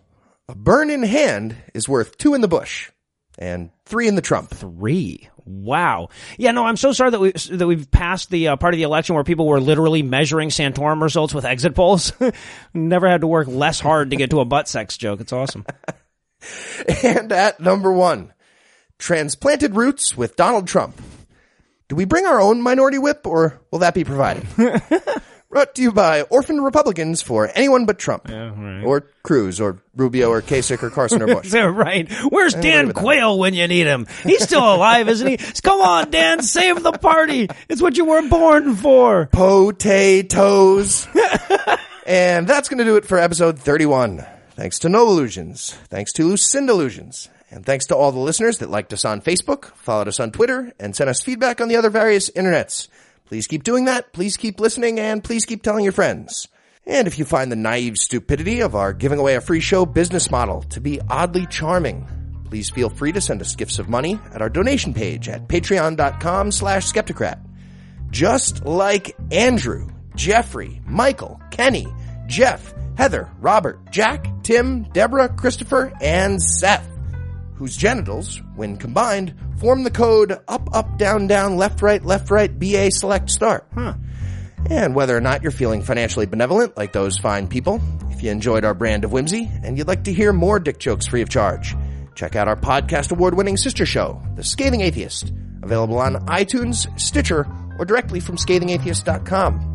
A 0.47 0.55
burn 0.55 0.89
in 0.89 1.03
hand 1.03 1.55
is 1.73 1.89
worth 1.89 2.17
two 2.17 2.35
in 2.35 2.41
the 2.41 2.47
bush 2.47 2.91
and 3.37 3.69
three 3.85 4.07
in 4.07 4.15
the 4.15 4.21
Trump. 4.21 4.49
Three. 4.49 5.29
Wow. 5.45 6.09
Yeah. 6.37 6.51
No, 6.51 6.65
I'm 6.65 6.77
so 6.77 6.91
sorry 6.91 7.11
that 7.11 7.19
we 7.19 7.31
that 7.31 7.67
we've 7.67 7.89
passed 7.91 8.29
the 8.29 8.49
uh, 8.49 8.55
part 8.55 8.73
of 8.73 8.77
the 8.77 8.83
election 8.83 9.15
where 9.15 9.23
people 9.23 9.47
were 9.47 9.59
literally 9.59 10.01
measuring 10.01 10.49
Santorum 10.49 11.01
results 11.01 11.33
with 11.33 11.45
exit 11.45 11.75
polls. 11.75 12.13
Never 12.73 13.07
had 13.07 13.21
to 13.21 13.27
work 13.27 13.47
less 13.47 13.79
hard 13.79 14.09
to 14.09 14.15
get 14.15 14.31
to 14.31 14.39
a 14.39 14.45
butt 14.45 14.67
sex 14.67 14.97
joke. 14.97 15.21
It's 15.21 15.33
awesome. 15.33 15.65
And 17.03 17.31
at 17.31 17.59
number 17.59 17.91
one, 17.91 18.31
transplanted 18.99 19.75
roots 19.75 20.15
with 20.15 20.35
Donald 20.35 20.67
Trump. 20.67 21.01
Do 21.87 21.95
we 21.95 22.05
bring 22.05 22.25
our 22.25 22.39
own 22.39 22.61
minority 22.61 22.97
whip 22.97 23.25
or 23.25 23.61
will 23.71 23.79
that 23.79 23.93
be 23.93 24.03
provided? 24.03 24.45
Brought 25.49 25.75
to 25.75 25.81
you 25.81 25.91
by 25.93 26.23
Orphaned 26.23 26.63
Republicans 26.65 27.21
for 27.21 27.49
anyone 27.55 27.85
but 27.85 27.97
Trump. 27.97 28.29
Or 28.29 29.01
Cruz 29.23 29.61
or 29.61 29.77
Rubio 29.95 30.29
or 30.29 30.41
Kasich 30.41 30.83
or 30.83 30.89
Carson 30.89 31.21
or 31.21 31.27
Bush. 31.35 31.53
Yeah, 31.53 31.65
right. 31.65 32.11
Where's 32.29 32.53
Dan. 32.55 32.91
Quayle 32.91 33.37
when 33.39 33.53
you 33.53 33.67
need 33.67 33.85
him? 33.87 34.05
He's 34.23 34.43
still 34.43 34.75
alive, 34.75 35.07
isn't 35.07 35.27
he? 35.27 35.37
Come 35.61 35.79
on, 35.79 36.11
Dan, 36.11 36.41
save 36.41 36.83
the 36.83 36.91
party. 36.91 37.47
It's 37.69 37.81
what 37.81 37.95
you 37.95 38.05
were 38.05 38.27
born 38.27 38.75
for. 38.75 39.27
potatoes. 39.27 41.07
and 42.05 42.47
that's 42.47 42.67
going 42.67 42.79
to 42.79 42.83
do 42.83 42.97
it 42.97 43.05
for 43.05 43.17
episode 43.17 43.57
31. 43.59 44.25
Thanks 44.55 44.79
to 44.79 44.89
No 44.89 45.07
Illusions. 45.07 45.73
Thanks 45.89 46.11
to 46.13 46.23
Lucinda 46.27 46.73
Illusions. 46.73 47.29
And 47.51 47.65
thanks 47.65 47.85
to 47.87 47.95
all 47.95 48.11
the 48.11 48.19
listeners 48.19 48.57
that 48.57 48.69
liked 48.69 48.91
us 48.91 49.05
on 49.05 49.21
Facebook, 49.21 49.65
followed 49.75 50.07
us 50.07 50.19
on 50.19 50.31
Twitter, 50.31 50.73
and 50.79 50.95
sent 50.95 51.09
us 51.09 51.21
feedback 51.21 51.61
on 51.61 51.67
the 51.69 51.75
other 51.77 51.89
various 51.89 52.29
internets. 52.31 52.87
Please 53.25 53.47
keep 53.47 53.63
doing 53.63 53.85
that. 53.85 54.13
Please 54.13 54.37
keep 54.37 54.59
listening 54.59 54.99
and 54.99 55.23
please 55.23 55.45
keep 55.45 55.63
telling 55.63 55.83
your 55.83 55.93
friends. 55.93 56.47
And 56.85 57.07
if 57.07 57.17
you 57.17 57.25
find 57.25 57.51
the 57.51 57.55
naive 57.55 57.97
stupidity 57.97 58.61
of 58.61 58.75
our 58.75 58.93
giving 58.93 59.19
away 59.19 59.35
a 59.35 59.41
free 59.41 59.59
show 59.59 59.85
business 59.85 60.29
model 60.29 60.61
to 60.63 60.79
be 60.79 61.01
oddly 61.09 61.47
charming, 61.47 62.07
please 62.45 62.69
feel 62.69 62.89
free 62.89 63.11
to 63.11 63.21
send 63.21 63.41
us 63.41 63.55
gifts 63.55 63.79
of 63.79 63.89
money 63.89 64.19
at 64.33 64.41
our 64.41 64.49
donation 64.49 64.93
page 64.93 65.27
at 65.27 65.47
patreon.com 65.47 66.51
slash 66.51 66.91
skepticrat 66.91 67.41
just 68.15 68.65
like 68.65 69.13
Andrew, 69.29 69.89
Jeffrey, 70.15 70.81
Michael, 70.85 71.41
Kenny, 71.51 71.85
Jeff, 72.27 72.73
Heather, 72.97 73.29
Robert, 73.41 73.91
Jack, 73.91 74.25
Tim, 74.41 74.83
Deborah, 74.93 75.27
Christopher, 75.27 75.91
and 75.99 76.41
Seth, 76.41 76.89
whose 77.55 77.75
genitals, 77.75 78.41
when 78.55 78.77
combined, 78.77 79.35
form 79.59 79.83
the 79.83 79.91
code 79.91 80.31
up, 80.47 80.69
up, 80.73 80.97
down, 80.97 81.27
down, 81.27 81.57
left, 81.57 81.81
right, 81.81 82.03
left, 82.03 82.31
right, 82.31 82.57
BA 82.57 82.91
select 82.91 83.29
start. 83.29 83.67
Huh. 83.73 83.95
And 84.69 84.95
whether 84.95 85.15
or 85.15 85.21
not 85.21 85.43
you're 85.43 85.51
feeling 85.51 85.81
financially 85.81 86.25
benevolent 86.25 86.75
like 86.75 86.91
those 86.93 87.17
fine 87.17 87.47
people, 87.47 87.81
if 88.11 88.23
you 88.23 88.31
enjoyed 88.31 88.65
our 88.65 88.73
brand 88.73 89.03
of 89.03 89.11
whimsy 89.11 89.49
and 89.63 89.77
you'd 89.77 89.87
like 89.87 90.05
to 90.05 90.13
hear 90.13 90.33
more 90.33 90.59
dick 90.59 90.79
jokes 90.79 91.05
free 91.07 91.21
of 91.21 91.29
charge, 91.29 91.75
check 92.15 92.35
out 92.35 92.47
our 92.47 92.55
podcast 92.55 93.11
award 93.11 93.35
winning 93.35 93.57
sister 93.57 93.85
show, 93.85 94.21
The 94.35 94.43
Scathing 94.43 94.81
Atheist, 94.81 95.31
available 95.61 95.99
on 95.99 96.15
iTunes, 96.27 96.87
Stitcher, 96.99 97.47
or 97.77 97.85
directly 97.85 98.19
from 98.19 98.37
scathingatheist.com. 98.37 99.71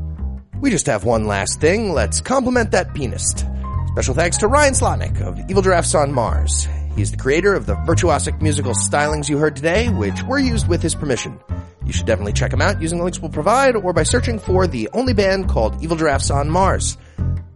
We 0.60 0.70
just 0.70 0.86
have 0.86 1.04
one 1.04 1.26
last 1.26 1.60
thing. 1.60 1.92
Let's 1.92 2.20
compliment 2.20 2.72
that 2.72 2.94
pianist. 2.94 3.46
Special 3.92 4.14
thanks 4.14 4.38
to 4.38 4.48
Ryan 4.48 4.74
Slotnick 4.74 5.20
of 5.20 5.38
Evil 5.50 5.62
Giraffes 5.62 5.94
on 5.94 6.12
Mars. 6.12 6.68
He's 6.96 7.10
the 7.10 7.16
creator 7.16 7.54
of 7.54 7.66
the 7.66 7.76
virtuosic 7.76 8.42
musical 8.42 8.72
stylings 8.72 9.28
you 9.28 9.38
heard 9.38 9.56
today, 9.56 9.88
which 9.88 10.22
were 10.24 10.38
used 10.38 10.68
with 10.68 10.82
his 10.82 10.94
permission. 10.94 11.38
You 11.86 11.92
should 11.92 12.06
definitely 12.06 12.34
check 12.34 12.52
him 12.52 12.60
out 12.60 12.80
using 12.80 12.98
the 12.98 13.04
links 13.04 13.20
we'll 13.20 13.30
provide 13.30 13.74
or 13.76 13.92
by 13.92 14.02
searching 14.02 14.38
for 14.38 14.66
the 14.66 14.88
only 14.92 15.12
band 15.12 15.48
called 15.48 15.82
Evil 15.82 15.96
Giraffes 15.96 16.30
on 16.30 16.50
Mars. 16.50 16.96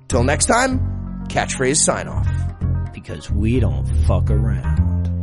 Till 0.08 0.24
next 0.24 0.46
time, 0.46 0.80
catchphrase 1.28 1.76
sign 1.76 2.08
off. 2.08 2.28
Because 2.92 3.30
we 3.30 3.60
don't 3.60 3.86
fuck 4.06 4.30
around. 4.30 5.13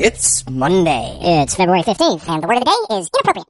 It's 0.00 0.48
Monday. 0.48 1.18
It's 1.20 1.56
February 1.56 1.82
15th, 1.82 2.28
and 2.28 2.40
the 2.40 2.46
word 2.46 2.58
of 2.58 2.64
the 2.64 2.86
day 2.88 2.94
is 2.98 3.10
inappropriate. 3.12 3.46